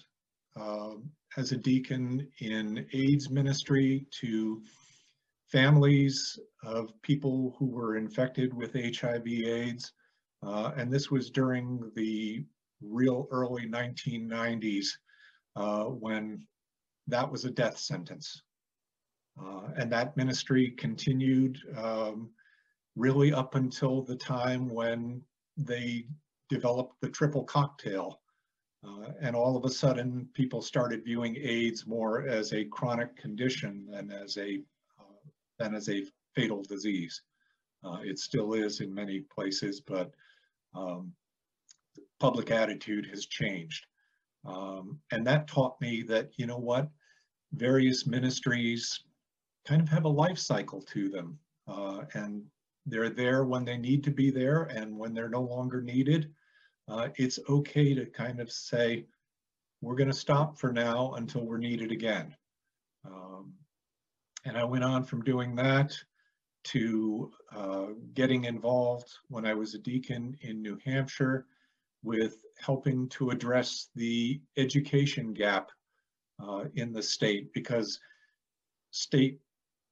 [0.56, 0.94] uh,
[1.36, 4.62] as a deacon in AIDS ministry to
[5.52, 9.92] families of people who were infected with HIV AIDS.
[10.42, 12.44] Uh, and this was during the
[12.80, 14.86] real early 1990s
[15.54, 16.44] uh, when
[17.06, 18.42] that was a death sentence.
[19.40, 22.30] Uh, and that ministry continued um,
[22.96, 25.20] really up until the time when
[25.56, 26.06] they
[26.48, 28.20] developed the triple cocktail.
[28.86, 33.86] Uh, and all of a sudden, people started viewing AIDS more as a chronic condition
[33.88, 34.60] than as a
[35.62, 37.22] as a fatal disease.
[37.84, 40.12] Uh, it still is in many places, but
[40.74, 41.12] um,
[42.20, 43.86] public attitude has changed.
[44.44, 46.88] Um, and that taught me that, you know what,
[47.52, 49.04] various ministries
[49.66, 51.38] kind of have a life cycle to them.
[51.68, 52.42] Uh, and
[52.86, 56.32] they're there when they need to be there and when they're no longer needed,
[56.88, 59.04] uh, it's okay to kind of say,
[59.80, 62.34] we're going to stop for now until we're needed again.
[63.04, 63.52] Um,
[64.44, 65.96] and I went on from doing that
[66.64, 71.46] to uh, getting involved when I was a deacon in New Hampshire
[72.02, 75.70] with helping to address the education gap
[76.42, 77.98] uh, in the state because
[78.90, 79.40] state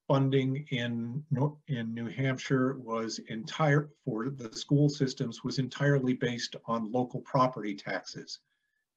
[0.07, 1.23] funding in
[1.67, 7.75] in New Hampshire was entire for the school systems was entirely based on local property
[7.75, 8.39] taxes.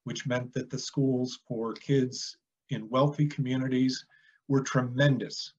[0.04, 2.36] which meant that the schools for kids
[2.68, 4.04] in wealthy communities
[4.48, 5.52] were tremendous.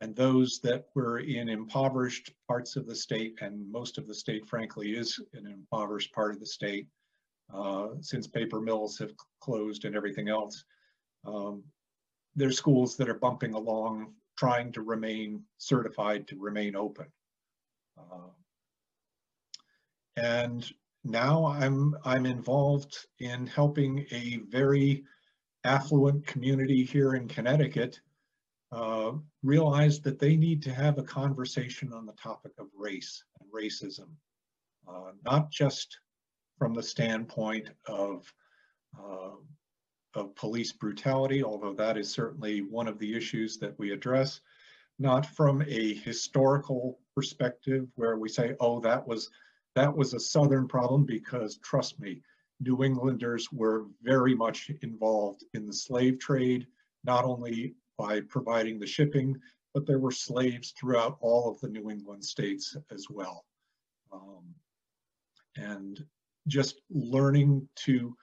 [0.00, 4.46] And those that were in impoverished parts of the state, and most of the state,
[4.46, 6.86] frankly, is an impoverished part of the state,
[7.54, 10.64] uh, since paper mills have closed and everything else.
[11.24, 11.64] Um,
[12.34, 17.06] there's schools that are bumping along, trying to remain certified to remain open.
[17.98, 18.28] Uh,
[20.16, 20.70] and
[21.04, 25.04] now I'm I'm involved in helping a very
[25.64, 28.00] affluent community here in Connecticut
[28.76, 29.12] uh,
[29.42, 34.08] realize that they need to have a conversation on the topic of race and racism,
[34.86, 35.98] uh, not just
[36.58, 38.30] from the standpoint of
[38.98, 39.30] uh,
[40.14, 44.40] of police brutality, although that is certainly one of the issues that we address,
[44.98, 49.30] not from a historical perspective where we say, oh, that was
[49.74, 52.20] that was a Southern problem because trust me,
[52.60, 56.66] New Englanders were very much involved in the slave trade,
[57.04, 59.36] not only by providing the shipping,
[59.74, 63.44] but there were slaves throughout all of the New England states as well.
[64.12, 64.54] Um,
[65.56, 66.04] and
[66.46, 68.16] just learning to,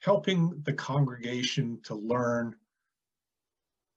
[0.00, 2.54] helping the congregation to learn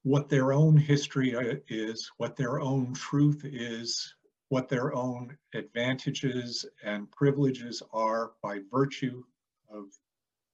[0.04, 4.14] what their own history uh, is, what their own truth is,
[4.50, 9.24] what their own advantages and privileges are by virtue
[9.70, 9.86] of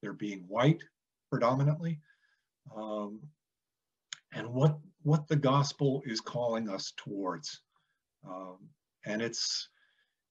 [0.01, 0.83] their being white
[1.31, 1.99] predominantly,
[2.75, 3.19] um,
[4.33, 7.61] and what what the gospel is calling us towards.
[8.27, 8.57] Um,
[9.05, 9.69] and it's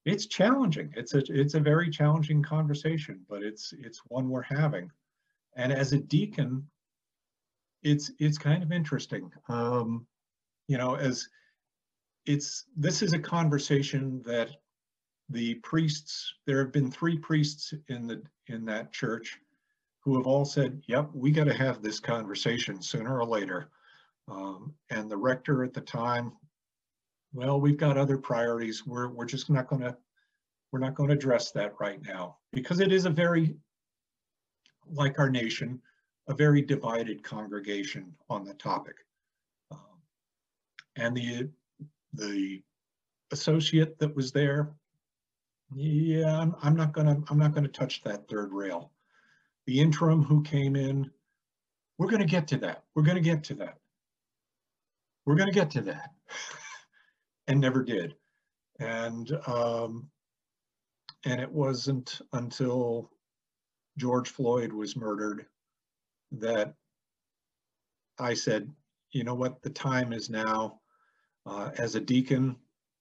[0.05, 0.93] it's challenging.
[0.95, 4.89] It's a it's a very challenging conversation, but it's it's one we're having.
[5.55, 6.67] And as a deacon,
[7.83, 9.31] it's it's kind of interesting.
[9.49, 10.05] Um,
[10.67, 11.27] you know, as
[12.25, 14.49] it's this is a conversation that
[15.29, 19.39] the priests there have been three priests in the in that church
[19.99, 23.69] who have all said yep we got to have this conversation sooner or later
[24.27, 26.31] um, and the rector at the time
[27.33, 29.95] well we've got other priorities we're we're just not going to
[30.71, 33.55] we're not going to address that right now because it is a very
[34.91, 35.81] like our nation
[36.27, 38.95] a very divided congregation on the topic
[39.71, 40.01] um,
[40.97, 41.49] and the
[42.13, 42.61] the
[43.31, 44.71] associate that was there,
[45.75, 48.91] yeah, I'm, I'm not gonna, I'm not gonna touch that third rail.
[49.65, 51.11] The interim who came in,
[51.97, 52.83] we're gonna get to that.
[52.95, 53.77] We're gonna get to that.
[55.27, 56.11] We're gonna get to that.
[57.47, 58.15] and never did.
[58.79, 60.09] And, um,
[61.25, 63.11] and it wasn't until
[63.97, 65.45] George Floyd was murdered
[66.31, 66.73] that
[68.17, 68.71] I said,
[69.11, 70.79] you know what, the time is now
[71.45, 72.55] uh, as a deacon,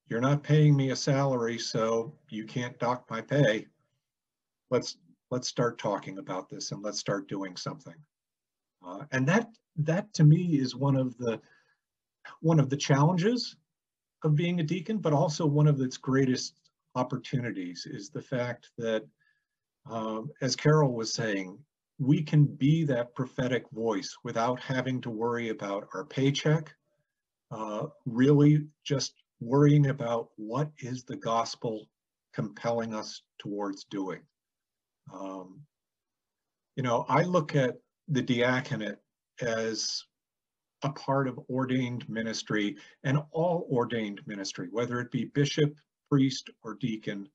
[0.09, 3.67] you're not paying me a salary, so you can't dock my pay.
[4.71, 4.99] Let's
[5.31, 7.95] let's start talking about this and let's start doing something.
[8.85, 11.41] Uh, and that that to me is one of the
[12.41, 13.57] one of the challenges
[14.25, 16.55] of being a deacon, but also one of its greatest
[16.95, 19.05] opportunities is the fact that,
[19.89, 21.59] um, as Carole was saying,
[21.99, 26.75] we can be that prophetic voice without having to worry about our paycheck,
[27.51, 31.89] uh, really just worrying about what is the gospel
[32.35, 34.21] compelling us towards doing.
[35.12, 35.61] Um,
[36.75, 37.77] you know, I look at
[38.09, 38.99] the diaconate
[39.41, 40.05] as
[40.83, 45.75] a part of ordained ministry and all ordained ministry, whether it be bishop,
[46.11, 47.29] priest, or deacon,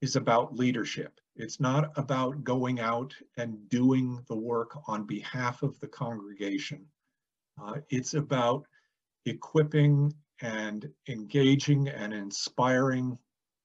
[0.00, 1.20] is about leadership.
[1.36, 6.86] It's not about going out and doing the work on behalf of the congregation.
[7.60, 8.66] Uh, it's about
[9.24, 13.18] equipping and engaging and inspiring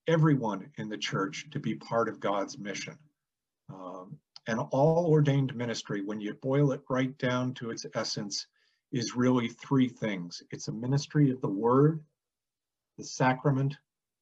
[0.08, 2.98] everyone in the church to be part of God's mission.
[3.70, 8.48] Um, and all ordained ministry, when you boil it right down to its essence,
[8.92, 10.44] is really three things.
[10.52, 12.04] It's a ministry of the word,
[12.98, 13.76] the sacrament,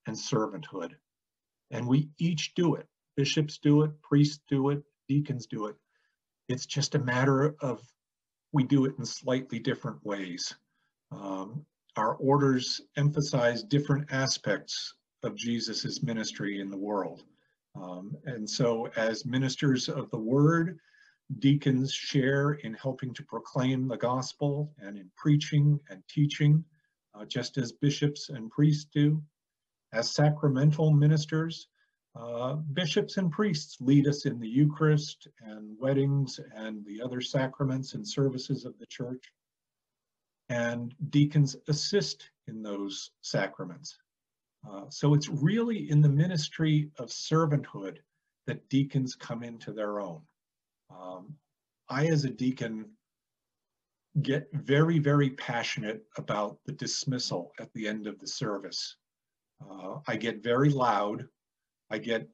[0.06, 0.92] and servanthood.
[1.72, 2.88] And we each do it.
[3.16, 5.76] Bishops do it, priests do it, deacons do it.
[6.48, 7.82] It's just a matter of
[8.52, 10.56] we do it in slightly different ways.
[11.12, 11.66] Um,
[11.96, 14.94] our orders emphasize different aspects
[15.24, 17.24] of Jesus's ministry in the world.
[17.76, 20.80] Um, and so as ministers of the word,
[21.38, 26.64] deacons share in helping to proclaim the gospel and in preaching and teaching,
[27.14, 29.22] uh, just as bishops and priests do.
[29.94, 31.68] As sacramental ministers,
[32.16, 37.94] uh, bishops and priests lead us in the Eucharist and weddings and the other sacraments
[37.94, 39.32] and services of the church
[40.50, 43.98] and deacons assist in those sacraments.
[44.70, 47.98] Uh, so it's really in the ministry of servanthood
[48.48, 50.22] that deacons come into their own.
[50.90, 51.36] Um,
[51.90, 52.86] I, as a deacon,
[54.22, 58.98] get very, very passionate about the dismissal at the end of the service.
[59.62, 61.28] Uh, I get very loud.
[61.90, 62.28] I get,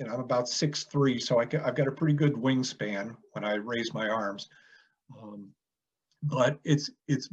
[0.00, 3.54] know, I'm about six three, so I I've got a pretty good wingspan when I
[3.54, 4.48] raise my arms.
[5.20, 5.48] Um,
[6.22, 7.28] but it's it's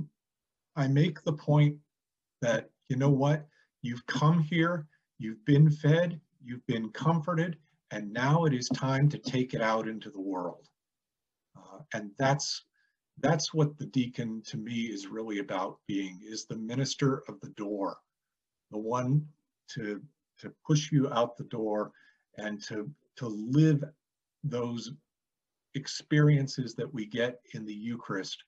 [0.75, 1.77] I make the point
[2.41, 3.47] that you know what
[3.81, 4.87] you've come here,
[5.19, 7.57] you've been fed, you've been comforted,
[7.91, 10.67] and now it is time to take it out into the world.
[11.57, 12.65] Uh, and that's
[13.21, 17.49] that's what the deacon to me is really about being is the minister of the
[17.51, 17.97] door
[18.71, 19.25] the one
[19.69, 20.01] to
[20.39, 21.91] to push you out the door
[22.37, 23.83] and to to live
[24.43, 24.91] those
[25.75, 28.43] experiences that we get in the Eucharist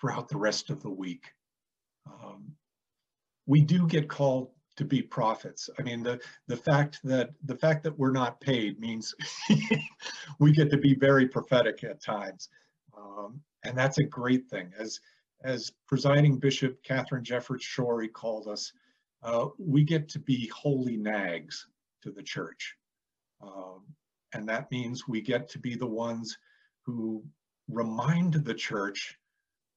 [0.00, 1.24] throughout the rest of the week.
[2.06, 2.52] Um,
[3.46, 4.50] we do get called
[4.80, 5.68] to be prophets.
[5.78, 9.14] I mean, the the fact that the fact that we're not paid means
[10.38, 12.48] we get to be very prophetic at times,
[12.96, 14.72] um, and that's a great thing.
[14.78, 14.98] As
[15.44, 18.72] as presiding Bishop Katharine Jefferts Schori called us,
[19.22, 21.66] uh, we get to be holy nags
[22.02, 22.74] to the church.
[23.42, 23.82] Um,
[24.32, 26.38] and that means we get to be the ones
[26.86, 27.22] who
[27.68, 29.18] remind the church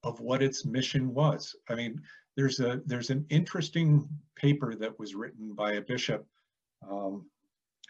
[0.02, 1.54] of what its mission was.
[1.68, 2.00] I mean,
[2.36, 6.26] there's a there's an interesting paper that was written by a bishop
[6.88, 7.26] um,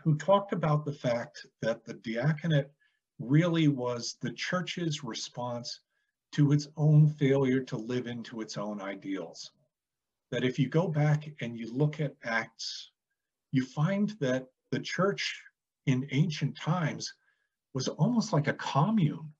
[0.02, 2.70] who talked about the fact that the diaconate
[3.18, 5.80] really was the church's response
[6.32, 9.52] to its own failure to live into its own ideals
[10.34, 12.90] that if you go back and you look at Acts,
[13.52, 15.40] you find that the church
[15.86, 17.14] in ancient times
[17.72, 19.32] was almost like a commune.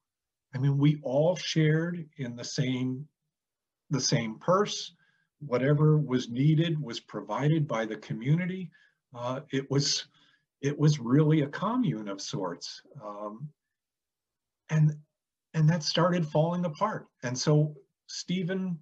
[0.55, 3.09] I mean, we all shared in the same
[3.95, 4.93] the same purse.
[5.41, 8.71] Whatever was needed was provided by the community.
[9.15, 10.07] Uh, it was
[10.61, 13.49] it was really a commune of sorts, um,
[14.71, 14.97] and
[15.55, 17.07] and that started falling apart.
[17.23, 17.75] And so
[18.07, 18.79] Stephen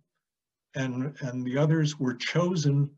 [0.75, 2.91] and, and the others were chosen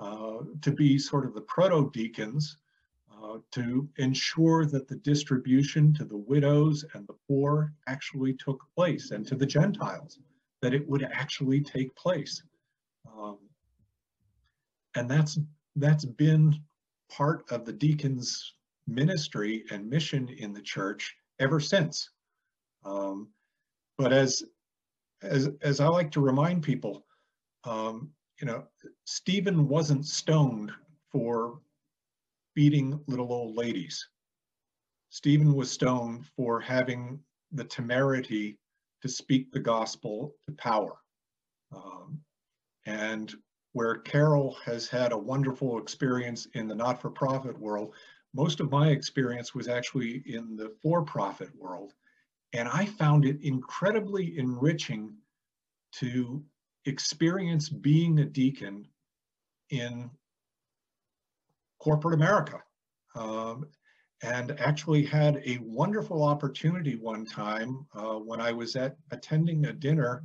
[0.00, 2.56] uh, to be sort of the proto-deacons
[3.12, 9.10] uh, to ensure that the distribution to the widows and the poor actually took place
[9.10, 10.18] and to the Gentiles,
[10.62, 12.42] that it would actually take place.
[13.16, 13.38] Um,
[14.96, 15.38] and that's,
[15.76, 16.60] that's been
[17.10, 18.54] part of the deacons'
[18.86, 22.10] ministry and mission in the church ever since.
[22.84, 23.28] Um,
[23.98, 24.42] but as
[25.22, 27.04] as as I like to remind people,
[27.64, 28.64] um, you know,
[29.04, 30.72] Stephen wasn't stoned
[31.12, 31.60] for
[32.54, 34.08] beating little old ladies.
[35.10, 37.20] Stephen was stoned for having
[37.52, 38.58] the temerity
[39.02, 40.96] to speak the gospel to power.
[41.74, 42.20] Um,
[42.86, 43.34] and
[43.72, 47.94] where Carole has had a wonderful experience in the not-for-profit world,
[48.34, 51.94] most of my experience was actually in the for-profit world.
[52.52, 55.14] And I found it incredibly enriching
[55.92, 56.42] to
[56.84, 58.86] experience being a deacon
[59.70, 60.10] in
[61.78, 62.62] corporate America.
[63.14, 63.66] Um,
[64.22, 69.72] and actually had a wonderful opportunity one time uh, when I was at attending a
[69.72, 70.24] dinner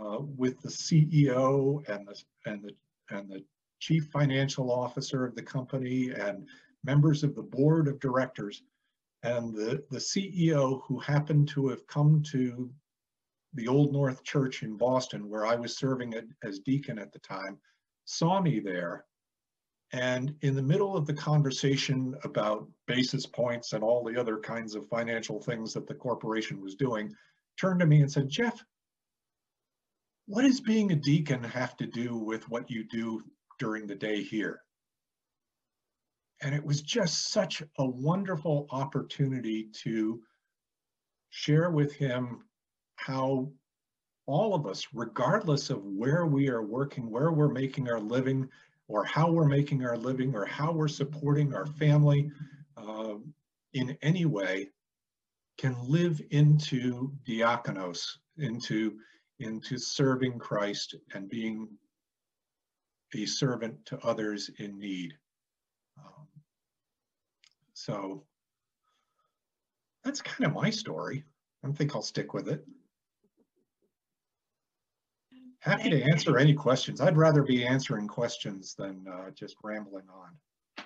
[0.00, 2.70] uh, with the CEO and the and the
[3.10, 3.44] and the
[3.80, 6.46] chief financial officer of the company and
[6.84, 8.62] members of the board of directors
[9.22, 12.70] and the the CEO who happened to have come to
[13.54, 16.14] the Old North Church in Boston, where I was serving
[16.44, 17.58] as deacon at the time,
[18.04, 19.04] saw me there.
[19.92, 24.74] And in the middle of the conversation about basis points and all the other kinds
[24.74, 27.14] of financial things that the corporation was doing,
[27.58, 28.62] turned to me and said, Jeff,
[30.26, 33.22] what does being a deacon have to do with what you do
[33.58, 34.60] during the day here?
[36.42, 40.20] And it was just such a wonderful opportunity to
[41.30, 42.44] share with him
[42.96, 43.50] how
[44.26, 48.48] all of us, regardless of where we are working, where we're making our living,
[48.88, 52.30] or how we're making our living, or how we're supporting our family
[52.76, 53.14] uh,
[53.74, 54.70] in any way,
[55.58, 58.98] can live into diakonos, into,
[59.40, 61.68] into serving Christ and being
[63.14, 65.14] a servant to others in need.
[65.98, 66.26] Um,
[67.74, 68.24] so
[70.04, 71.24] that's kind of my story.
[71.64, 72.64] I think I'll stick with it.
[75.60, 77.00] Happy to answer any questions.
[77.00, 80.84] I'd rather be answering questions than uh, just rambling on.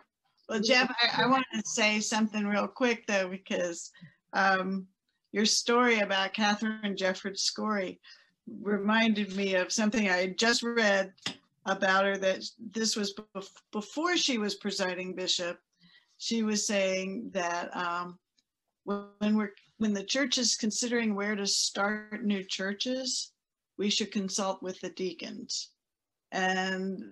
[0.48, 3.90] Well, Jeff, I, I wanted to say something real quick though, because
[4.32, 4.86] um,
[5.32, 7.98] your story about Katharine Jefferts Schori
[8.60, 11.12] reminded me of something I had just read
[11.66, 15.58] about her that this was bef before she was presiding bishop.
[16.18, 18.18] She was saying that um,
[18.84, 23.31] when we're when the church is considering where to start new churches,
[23.82, 25.70] we should consult with the deacons.
[26.30, 27.02] And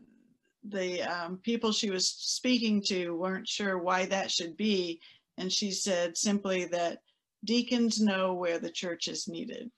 [0.63, 5.01] the um, people she was speaking to weren't sure why that should be.
[5.37, 6.99] And she said simply that
[7.45, 9.69] deacons know where the church is needed.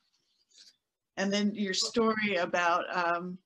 [1.16, 3.38] And then your story about um,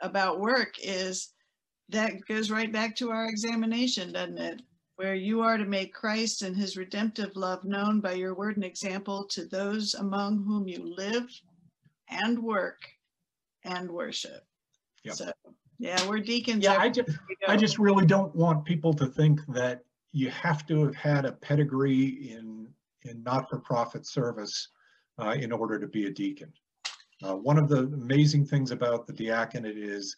[0.00, 1.34] about work is
[1.90, 4.62] that goes right back to our examination, doesn't it?
[4.96, 8.64] Where you are to make Christ and his redemptive love known by your word and
[8.64, 11.28] example to those among whom you live
[12.10, 12.80] and work
[13.64, 14.44] and worship.
[15.04, 15.14] Yep.
[15.14, 15.32] So,
[15.78, 16.64] yeah, we're deacons.
[16.64, 17.10] Yeah, I just,
[17.48, 19.82] I just really don't want people to think that
[20.12, 22.68] you have to have had a pedigree in,
[23.04, 24.68] in not-for-profit service
[25.18, 26.52] uh, in order to be a deacon.
[27.22, 30.16] Uh, One of the amazing things about the diaconate is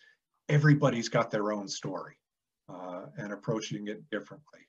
[0.49, 2.16] everybody's got their own story
[2.68, 4.61] uh, and approaching it differently.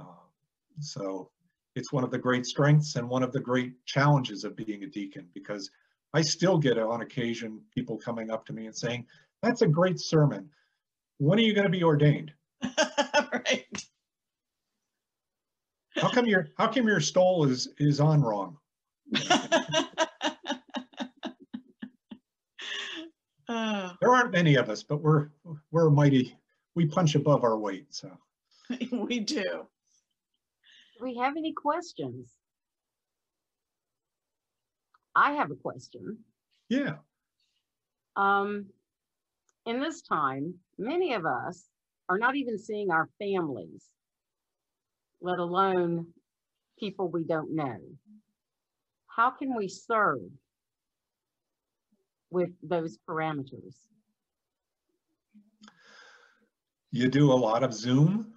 [0.00, 0.24] Uh,
[0.80, 1.30] So
[1.74, 4.86] it's one of the great strengths and one of the great challenges of being a
[4.86, 5.70] deacon because
[6.14, 9.06] I still get on occasion people coming up to me and saying,
[9.42, 10.50] that's a great sermon.
[11.18, 12.32] When are you going to be ordained?
[13.32, 13.84] right.
[15.96, 18.58] How come your how come your stole is is on wrong?
[23.48, 25.28] Oh, There aren't many of us, but we're
[25.70, 26.38] we're mighty.
[26.74, 27.86] We punch above our weight.
[27.90, 28.10] So
[28.92, 29.42] we do.
[29.42, 32.32] Do we have any questions?
[35.14, 36.18] I have a question.
[36.68, 36.96] yeah,
[38.16, 38.66] Um,
[39.66, 41.68] in this time, many of us
[42.08, 43.84] are not even seeing our families,
[45.20, 46.06] let alone
[46.78, 47.78] people we don't know.
[49.06, 50.20] How can we serve
[52.30, 53.76] with those parameters?
[56.92, 58.34] you do a lot of Zoom.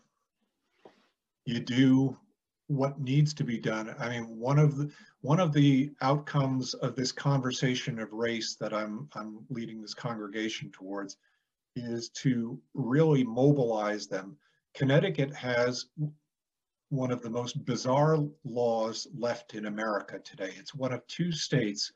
[1.45, 2.17] You do
[2.67, 3.93] what needs to be done.
[3.99, 4.89] I mean, one of the
[5.26, 10.69] one of the outcomes of this conversation of race that I'm I'm leading this congregation
[10.69, 11.17] towards
[11.76, 14.38] is to really mobilize them.
[14.76, 15.88] Connecticut has
[16.89, 20.51] one of the most bizarre laws left in America today.
[20.59, 21.91] It's one of two states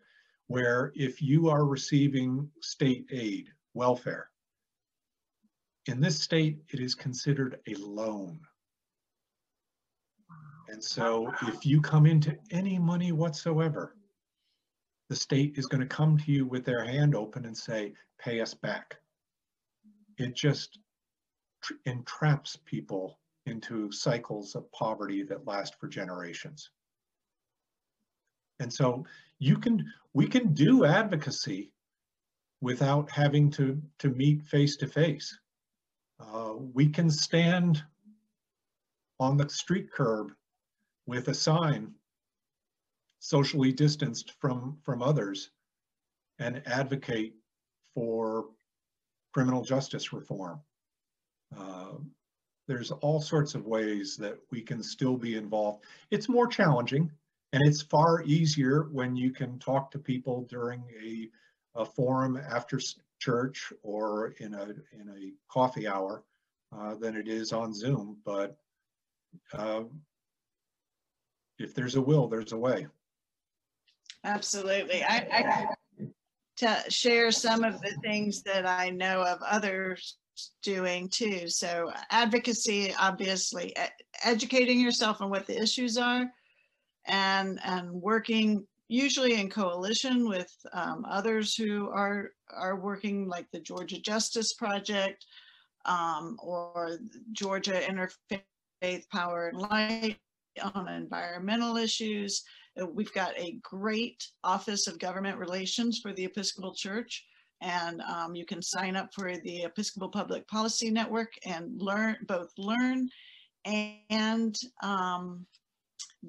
[0.47, 4.31] where if you are receiving state aid, welfare,
[5.85, 8.39] in this state, it is considered a loan.
[10.71, 13.95] And so if you come into any money whatsoever,
[15.09, 18.39] the state is going to come to you with their hand open and say, pay
[18.39, 18.97] us back.
[20.19, 20.77] It just
[21.85, 26.69] entraps people into cycles of poverty that last for generations.
[28.59, 29.05] And so
[29.39, 31.71] you can, we can do advocacy
[32.61, 35.35] without having to, to meet face to face.
[36.19, 37.83] Uh, we can stand
[39.19, 40.31] on the street curb
[41.09, 41.91] with a sign
[43.19, 45.49] socially distanced from, from others
[46.37, 47.33] and advocate
[47.93, 48.45] for
[49.33, 50.61] criminal justice reform.
[51.57, 51.95] Uh,
[52.67, 55.83] there's all sorts of ways that we can still be involved.
[56.11, 57.11] It's more challenging
[57.51, 61.29] and it's far easier when you can talk to people during a,
[61.75, 62.79] a forum after
[63.19, 66.23] church or in a, in a coffee hour
[66.77, 68.57] uh, than it is on Zoom, but
[69.53, 69.81] uh,
[71.59, 72.87] if there's a will, there's a way.
[74.23, 75.03] Absolutely.
[75.03, 75.67] I, I
[76.57, 80.17] to share some of the things that I know of others
[80.61, 81.47] doing too.
[81.47, 83.73] So advocacy, obviously,
[84.23, 86.25] educating yourself on what the issues are
[87.05, 93.59] and, and working usually in coalition with um, others who are, are working like the
[93.59, 95.25] Georgia Justice Project
[95.85, 96.99] um, or
[97.31, 100.17] Georgia Interfaith Power and Light
[100.75, 102.43] on environmental issues.
[102.79, 107.25] Uh, We've got a great Office of Government Relations for the Episcopal Church.
[107.61, 112.51] And um, you can sign up for the Episcopal Public Policy Network and learn, both
[112.57, 113.09] learn
[113.65, 115.45] and um,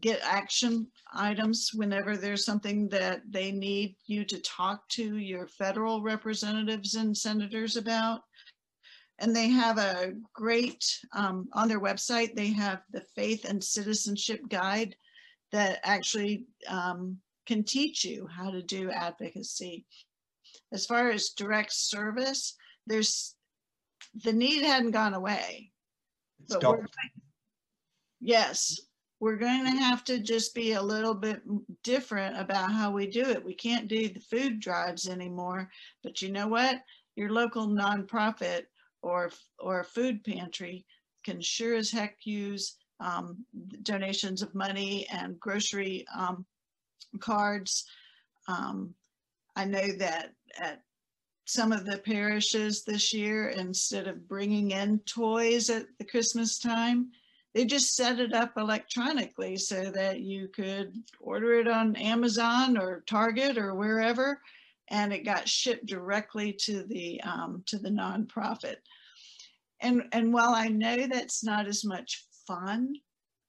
[0.00, 6.02] get action items whenever there's something that they need you to talk to your federal
[6.02, 8.22] representatives and senators about.
[9.20, 14.40] And they have a great, um, on their website, they have the Faith and Citizenship
[14.48, 14.96] Guide
[15.52, 19.84] that actually um, can teach you how to do advocacy.
[20.72, 22.56] As far as direct service,
[22.86, 23.34] there's,
[24.24, 25.70] the need hadn't gone away.
[26.42, 26.86] It's But we're-
[28.22, 28.80] Yes,
[29.18, 31.42] we're going to have to just be a little bit
[31.84, 33.44] different about how we do it.
[33.44, 35.70] We can't do the food drives anymore,
[36.02, 36.82] but you know what?
[37.16, 38.62] Your local nonprofit
[39.02, 40.84] or, or food pantry
[41.24, 43.44] can sure as heck use um,
[43.82, 46.44] donations of money and grocery um,
[47.18, 47.86] cards.
[48.48, 48.94] Um,
[49.56, 50.82] I know that at
[51.46, 57.10] some of the parishes this year, instead of bringing in toys at the Christmas time,
[57.54, 63.02] they just set it up electronically so that you could order it on Amazon or
[63.08, 64.40] Target or wherever,
[64.90, 68.76] and it got shipped directly to the um, to the nonprofit.
[69.80, 72.94] And and while I know that's not as much fun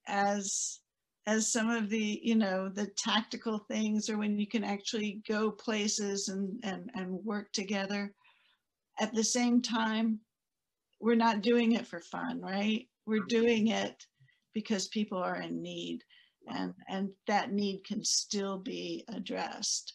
[0.08, 0.80] as
[1.28, 5.52] as some of the you know the tactical things or when you can actually go
[5.52, 8.14] places and and and work together
[9.00, 10.20] at the same time
[11.00, 14.04] we're not doing it for fun right we're doing it
[14.54, 16.04] because people are in need
[16.48, 19.94] and and that need can still be addressed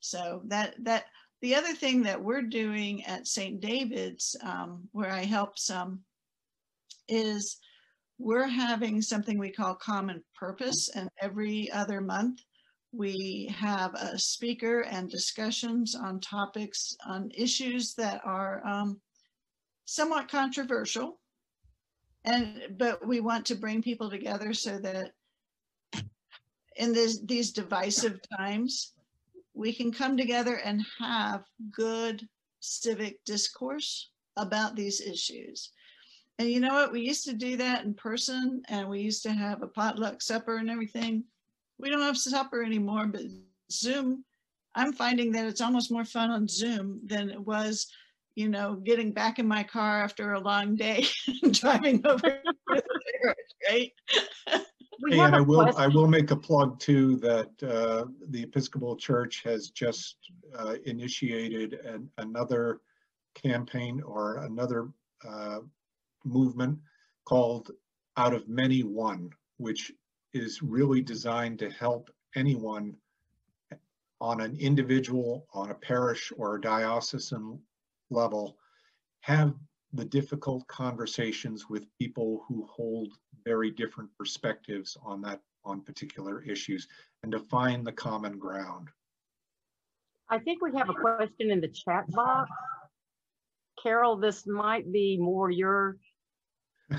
[0.00, 1.04] so that that
[1.42, 6.00] the other thing that we're doing at st david's um, where i help some
[7.08, 7.58] is
[8.18, 12.40] we're having something we call common purpose and every other month
[12.92, 19.00] we have a speaker and discussions on topics on issues that are um,
[19.84, 21.20] somewhat controversial.
[22.24, 25.12] And but we want to bring people together so that
[26.76, 28.92] in this, these divisive times
[29.54, 32.26] we can come together and have good
[32.60, 35.70] civic discourse about these issues
[36.40, 36.90] and you know what?
[36.90, 40.56] We used to do that in person and we used to have a potluck supper
[40.56, 41.24] and everything.
[41.78, 43.20] We don't have supper anymore, but
[43.70, 44.24] Zoom,
[44.74, 47.88] I'm finding that it's almost more fun on Zoom than it was,
[48.36, 51.04] you know, getting back in my car after a long day
[51.50, 52.42] driving over
[53.68, 53.92] right?
[55.02, 58.96] We have and I will, I will make a plug too that uh, the Episcopal
[58.96, 60.16] Church has just
[60.58, 62.80] uh, initiated an- another
[63.34, 64.88] campaign or another
[65.26, 65.60] uh,
[66.24, 66.78] movement
[67.24, 67.70] called
[68.16, 69.92] Out of Many One, which
[70.32, 72.94] is really designed to help anyone
[74.20, 77.58] on an individual, on a parish or a diocesan
[78.10, 78.56] level,
[79.20, 79.54] have
[79.92, 83.12] the difficult conversations with people who hold
[83.44, 86.88] very different perspectives on that, on particular issues,
[87.22, 88.88] and to find the common ground.
[90.28, 92.50] I think we have a question in the chat box.
[93.82, 95.96] Carole, this might be more your.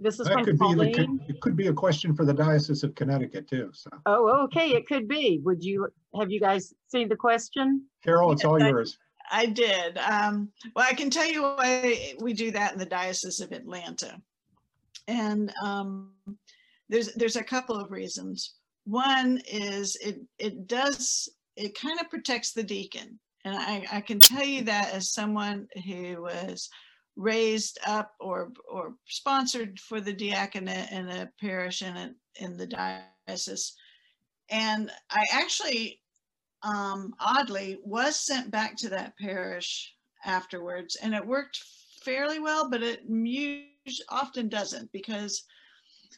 [0.00, 2.84] This is That from could be, the it could be a question for the Diocese
[2.84, 3.90] of Connecticut too, so.
[4.06, 5.40] Oh, okay, it could be.
[5.42, 5.88] Would you,
[6.20, 7.84] have you guys seen the question?
[8.04, 8.96] Carole, it's Yes, all I- yours.
[9.30, 9.98] I did.
[9.98, 14.20] Um, well, I can tell you why we do that in the Diocese of Atlanta.
[15.08, 16.12] And um,
[16.88, 18.54] there's there's a couple of reasons.
[18.84, 24.20] One is it it does it kind of protects the deacon, and I, I can
[24.20, 26.68] tell you that as someone who was
[27.16, 33.74] raised up or or sponsored for the diaconate in a parish in in the diocese,
[34.50, 36.00] and I actually
[36.62, 39.94] um, oddly was sent back to that parish
[40.24, 40.96] afterwards.
[40.96, 41.62] And it worked
[42.02, 43.08] fairly well but it
[44.08, 45.44] often doesn't because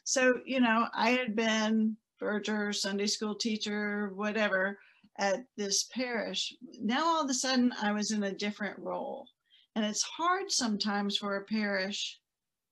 [0.03, 4.77] so you know i had been verger sunday school teacher whatever
[5.17, 6.53] at this parish.
[6.79, 9.27] Now all of a sudden i was in a different role.
[9.75, 12.19] And it's hard sometimes for a parish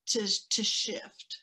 [0.08, 1.38] to to shift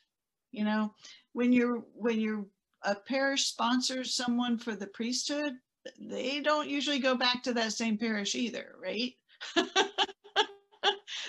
[0.51, 0.93] you know?
[1.33, 2.45] When you're when you're
[2.83, 5.53] a parish sponsors someone for the priesthood
[5.99, 9.13] they don't usually go back to that same parish either, right?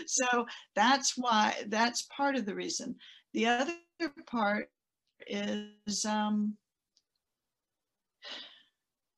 [0.06, 2.94] so that's why that's part of the reason.
[3.34, 3.72] The other
[4.26, 4.70] part
[5.26, 6.56] is um,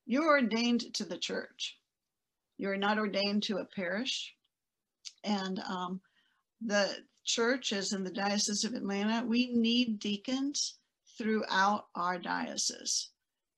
[0.06, 1.78] you're ordained to the church.
[2.58, 4.34] You're not ordained to a parish.
[5.24, 6.00] And um,
[6.60, 6.88] the
[7.24, 10.78] church, as in the Diocese of Atlanta, we need deacons
[11.16, 13.10] throughout our diocese.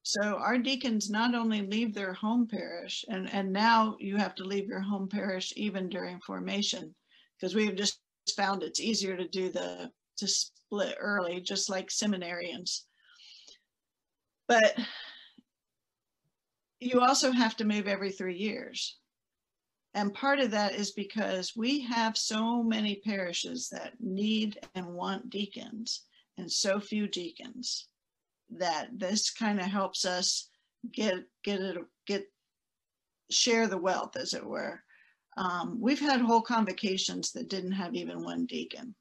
[0.03, 4.45] So our deacons not only leave their home parish, and, and now you have to
[4.45, 6.95] leave your home parish even during formation,
[7.43, 7.99] because we have just
[8.37, 12.83] found it's easier to do the, to split early, just like seminarians.
[14.47, 14.79] But
[16.79, 18.97] you also have to move every three years.
[19.95, 25.29] And part of that is because we have so many parishes that need and want
[25.29, 26.05] deacons
[26.39, 27.89] and so few deacons
[28.51, 30.49] that this kind of helps us
[30.93, 31.15] get
[31.45, 32.25] get it get
[33.31, 34.83] share the wealth as it were
[35.37, 38.95] um, we've had whole convocations that didn't have even one deacon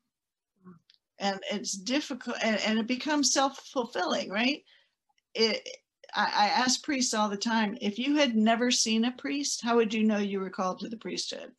[1.19, 4.63] and it's difficult and, and it becomes self-fulfilling right
[5.35, 5.67] it
[6.13, 9.75] I, I ask priests all the time if you had never seen a priest how
[9.75, 11.51] would you know you were called to the priesthood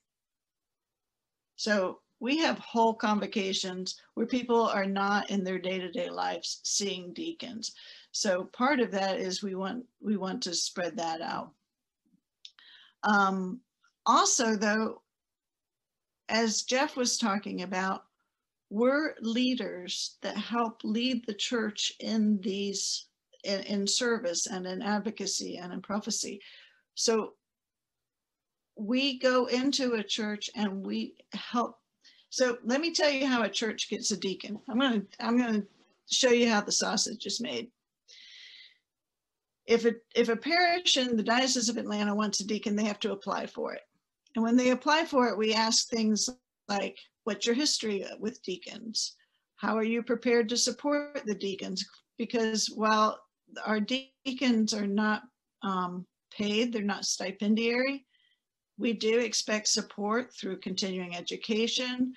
[1.56, 7.72] so we have whole convocations where people are not in their day-to-day lives seeing deacons.
[8.12, 11.50] So part of that is we want, we want to spread that out.
[13.02, 13.60] Um,
[14.06, 15.02] also though,
[16.28, 18.04] as Jeff was talking about,
[18.70, 23.06] we're leaders that help lead the church in these,
[23.44, 26.40] in, in service and in advocacy and in prophecy.
[26.94, 27.34] So
[28.76, 31.78] we go into a church and we help.
[32.30, 34.58] So let me tell you how a church gets a deacon.
[34.70, 35.66] I'm going to, I'm to
[36.10, 37.70] show you how the sausage is made.
[39.66, 43.00] If a, if a parish in the Diocese of Atlanta wants a deacon, they have
[43.00, 43.82] to apply for it.
[44.34, 46.28] And when they apply for it, we ask things
[46.68, 49.16] like, what's your history with deacons?
[49.56, 51.86] How are you prepared to support the deacons?
[52.18, 53.20] Because while
[53.64, 55.22] our deacons are not
[55.62, 56.06] um,
[56.36, 58.06] paid, they're not stipendiary,
[58.78, 62.14] we do expect support through continuing education,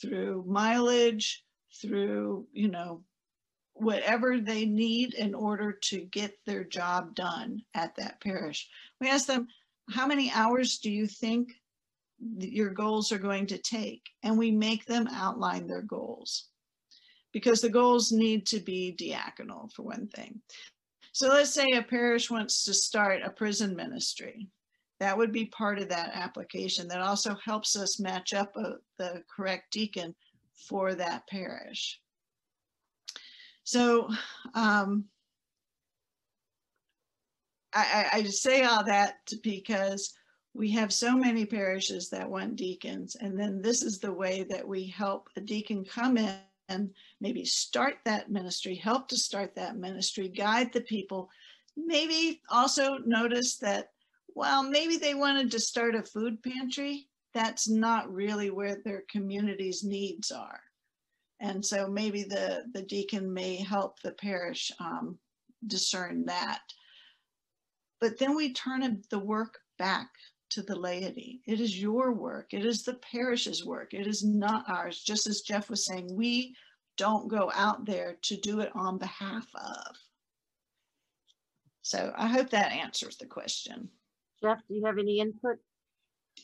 [0.00, 1.44] through mileage,
[1.80, 3.02] through, you know,
[3.74, 8.68] whatever they need in order to get their job done at that parish.
[9.00, 9.46] We ask them,
[9.90, 11.52] how many hours do you think
[12.38, 14.02] your goals are going to take?
[14.22, 16.48] And we make them outline their goals
[17.32, 20.40] because the goals need to be diaconal for one thing.
[21.12, 24.48] So let's say a parish wants to start a prison ministry.
[25.00, 29.22] That would be part of that application that also helps us match up a, the
[29.34, 30.14] correct deacon
[30.68, 32.00] for that parish.
[33.64, 34.08] So
[34.54, 35.04] um,
[37.74, 40.14] I, I, say all that because
[40.54, 44.66] we have so many parishes that want deacons, and then this is the way that
[44.66, 46.38] we help a deacon come in
[46.68, 46.90] and
[47.20, 51.30] maybe start that ministry, help to start that ministry, guide the people.
[51.76, 53.90] Maybe also notice that,
[54.34, 57.08] well, maybe they wanted to start a food pantry.
[57.34, 60.60] That's not really where their community's needs are.
[61.40, 65.18] And so maybe the, the deacon may help the parish um,
[65.66, 66.60] discern that.
[68.00, 70.08] But then we turn the work back
[70.50, 71.40] to the laity.
[71.46, 72.54] It is your work.
[72.54, 73.92] It is the parish's work.
[73.92, 75.02] It is not ours.
[75.02, 76.54] Just as Jeff was saying, we
[76.96, 79.96] don't go out there to do it on behalf of.
[81.82, 83.88] So I hope that answers the question.
[84.42, 85.58] Jeff, do you have any input?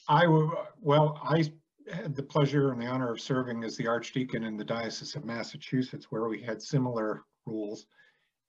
[0.08, 1.50] I, w- well, I
[1.92, 5.24] had the pleasure and the honor of serving as the Archdeacon in the Diocese of
[5.24, 7.86] Massachusetts, where we had similar rules.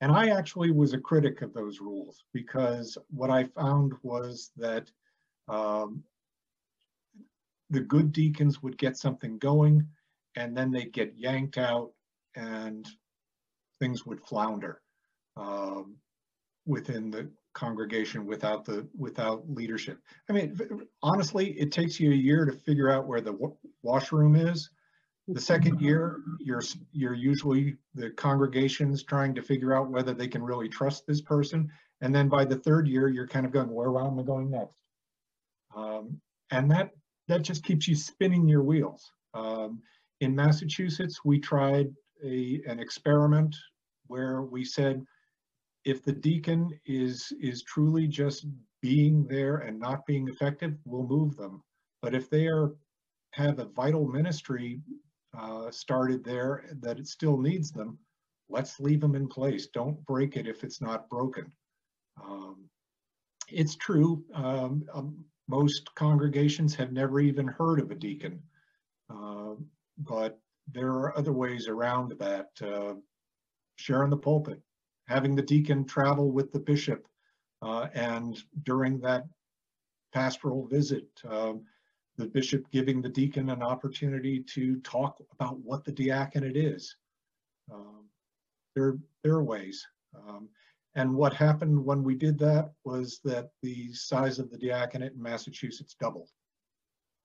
[0.02, 4.92] And I actually was a critic of those rules because what I found was that
[5.48, 6.04] um,
[7.70, 9.88] the good deacons would get something going
[10.36, 11.92] and then they'd get yanked out
[12.36, 12.88] and
[13.80, 14.82] things would flounder
[15.38, 15.96] um,
[16.66, 20.00] within the congregation without the without leadership.
[20.30, 20.60] I mean,
[21.02, 23.38] honestly, it takes you a year to figure out where the
[23.82, 24.70] washroom is.
[25.28, 26.62] The second year, you're
[26.92, 31.72] you're usually the congregation's trying to figure out whether they can really trust this person.
[32.02, 34.82] And then by the third year, you're kind of going, where am I going next?
[35.76, 36.22] Um,
[36.52, 36.92] and that
[37.28, 39.12] that just keeps you spinning your wheels.
[39.34, 39.82] Um,
[40.22, 41.88] in Massachusetts, we tried
[42.24, 43.56] a an experiment
[44.08, 45.04] where we said,
[45.86, 48.46] if the deacon is is truly just
[48.82, 51.64] being there and not being effective, we'll move them.
[52.04, 52.76] But if they are
[53.32, 54.80] have a vital ministry
[55.38, 57.98] uh, started there that it still needs them,
[58.50, 59.68] let's leave them in place.
[59.68, 61.52] Don't break it if it's not broken.
[62.24, 62.70] Um,
[63.50, 64.24] it's true.
[64.34, 68.42] Um, um, most congregations have never even heard of a deacon,
[69.14, 69.54] uh,
[69.98, 70.40] but
[70.72, 72.50] there are other ways around that.
[72.62, 72.96] Uh,
[73.76, 74.62] sharing the pulpit,
[75.08, 77.08] having the deacon travel with the bishop,
[77.62, 79.26] uh, and during that
[80.14, 81.64] pastoral visit, um,
[82.18, 86.96] the bishop giving the deacon an opportunity to talk about what the diaconate is.
[87.72, 88.06] Um,
[88.76, 89.86] there, there are ways.
[90.16, 90.50] Um,
[90.96, 95.22] and what happened when we did that was that the size of the diaconate in
[95.22, 96.30] Massachusetts doubled.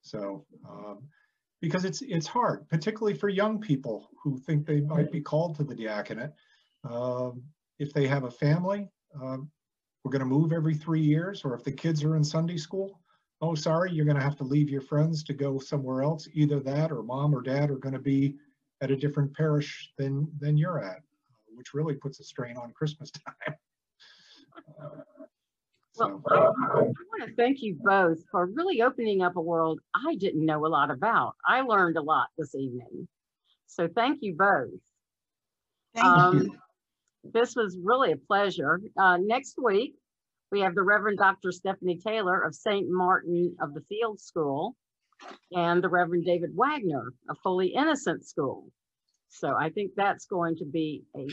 [0.01, 1.07] So, um,
[1.61, 5.63] because it's it's hard, particularly for young people who think they might be called to
[5.63, 6.31] the diaconate.
[6.83, 7.43] Um,
[7.77, 8.89] if they have a family,
[9.21, 9.49] um,
[10.03, 12.99] we're going to move every three years, or if the kids are in Sunday school,
[13.41, 16.27] oh, sorry, you're going to have to leave your friends to go somewhere else.
[16.33, 18.35] Either that, or mom or dad are going to be
[18.81, 21.01] at a different parish than than you're at,
[21.55, 23.11] which really puts a strain on Christmas
[23.45, 23.55] time.
[24.81, 24.89] Uh,
[25.97, 29.79] Well, so, I, I want to thank you both for really opening up a world
[29.93, 31.35] I didn't know a lot about.
[31.45, 33.07] I learned a lot this evening.
[33.67, 34.69] So thank you both.
[35.93, 36.49] Thank you.
[36.51, 36.59] Um,
[37.23, 38.81] this was really a pleasure.
[38.97, 39.95] Uh, next week,
[40.51, 41.51] we have the Reverend Dr.
[41.51, 42.87] Stephanie Taylor of St.
[42.89, 44.75] Martin of the Field School.
[45.51, 48.67] and the Reverend David Wagner of Holy Innocent School.
[49.29, 51.27] So I think that's going to be a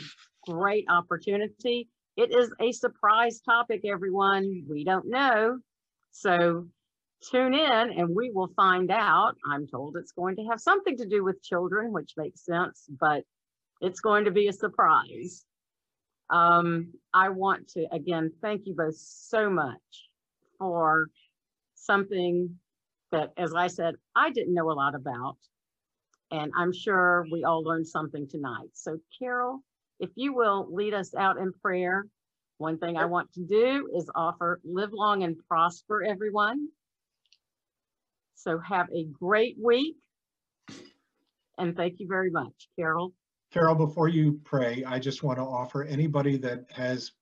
[0.51, 1.89] great opportunity.
[2.16, 4.64] It is a surprise topic, everyone.
[4.69, 5.59] We don't know.
[6.12, 6.66] So
[7.31, 9.35] tune in and we will find out.
[9.51, 13.23] I'm told it's going to have something to do with children, which makes sense, but
[13.81, 15.45] it's going to be a surprise.
[16.31, 20.09] Um, I want to again thank you both so much
[20.59, 21.09] for
[21.74, 22.59] something
[23.12, 25.37] that, as I said, I didn't know a lot about.
[26.31, 28.68] And I'm sure we all learned something tonight.
[28.74, 29.61] So Carole,
[29.99, 32.07] if you will lead us out in prayer.
[32.59, 36.68] One thing I want to do is offer live long and prosper, everyone.
[38.35, 39.97] So have a great week.
[41.57, 43.12] And thank you very much, Carole.
[43.51, 47.12] Carole, before you pray, I just want to offer anybody that has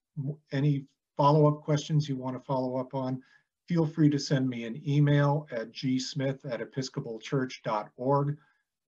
[0.52, 3.20] any follow-up questions you want to follow up on,
[3.68, 8.38] feel free to send me an email at gsmith@episcopalchurch.org.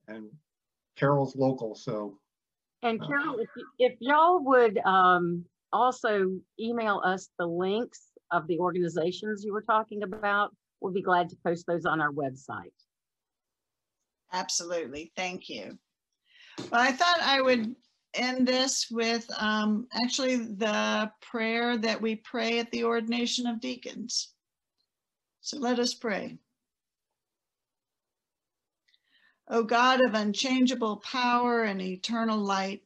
[0.09, 0.31] And
[0.97, 2.19] Carole's local, so
[2.83, 8.59] And Uh, Carole, if, if y'all would um, also email us the links of the
[8.59, 12.73] organizations you were talking about, we'll be glad to post those on our website.
[14.33, 15.13] Absolutely.
[15.17, 15.79] Thank you.
[16.59, 17.75] Well, I thought I would
[18.15, 24.33] end this with um, actually the prayer that we pray at the ordination of deacons.
[25.41, 26.39] So let us pray.
[29.49, 32.83] O God of unchangeable power and eternal light,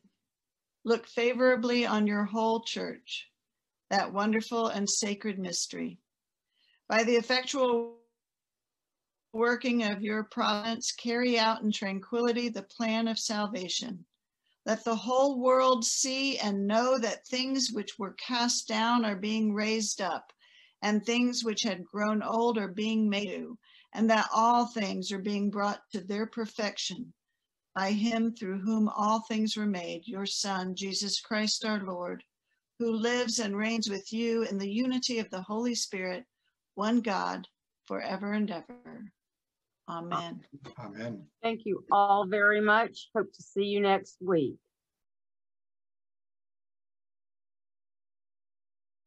[0.85, 3.29] look favorably on your whole church,
[3.91, 5.99] that wonderful and sacred mystery.
[6.89, 7.97] By the effectual
[9.33, 14.05] working of your providence, carry out in tranquility the plan of salvation.
[14.67, 19.55] Let the whole world see and know that things which were cast down are being
[19.55, 20.33] raised up,
[20.83, 23.59] and things which had grown old are being made new,
[23.93, 27.13] and that all things are being brought to their perfection
[27.75, 32.23] by him through whom all things were made, your Son, Jesus Christ our Lord,
[32.79, 36.27] who lives and reigns with you in the unity of the Holy Spirit,
[36.75, 37.49] one God,
[37.85, 39.13] forever and ever.
[39.89, 40.41] Amen.
[40.79, 41.25] amen.
[41.43, 43.09] Thank you all very much.
[43.15, 44.57] Hope to see you next week.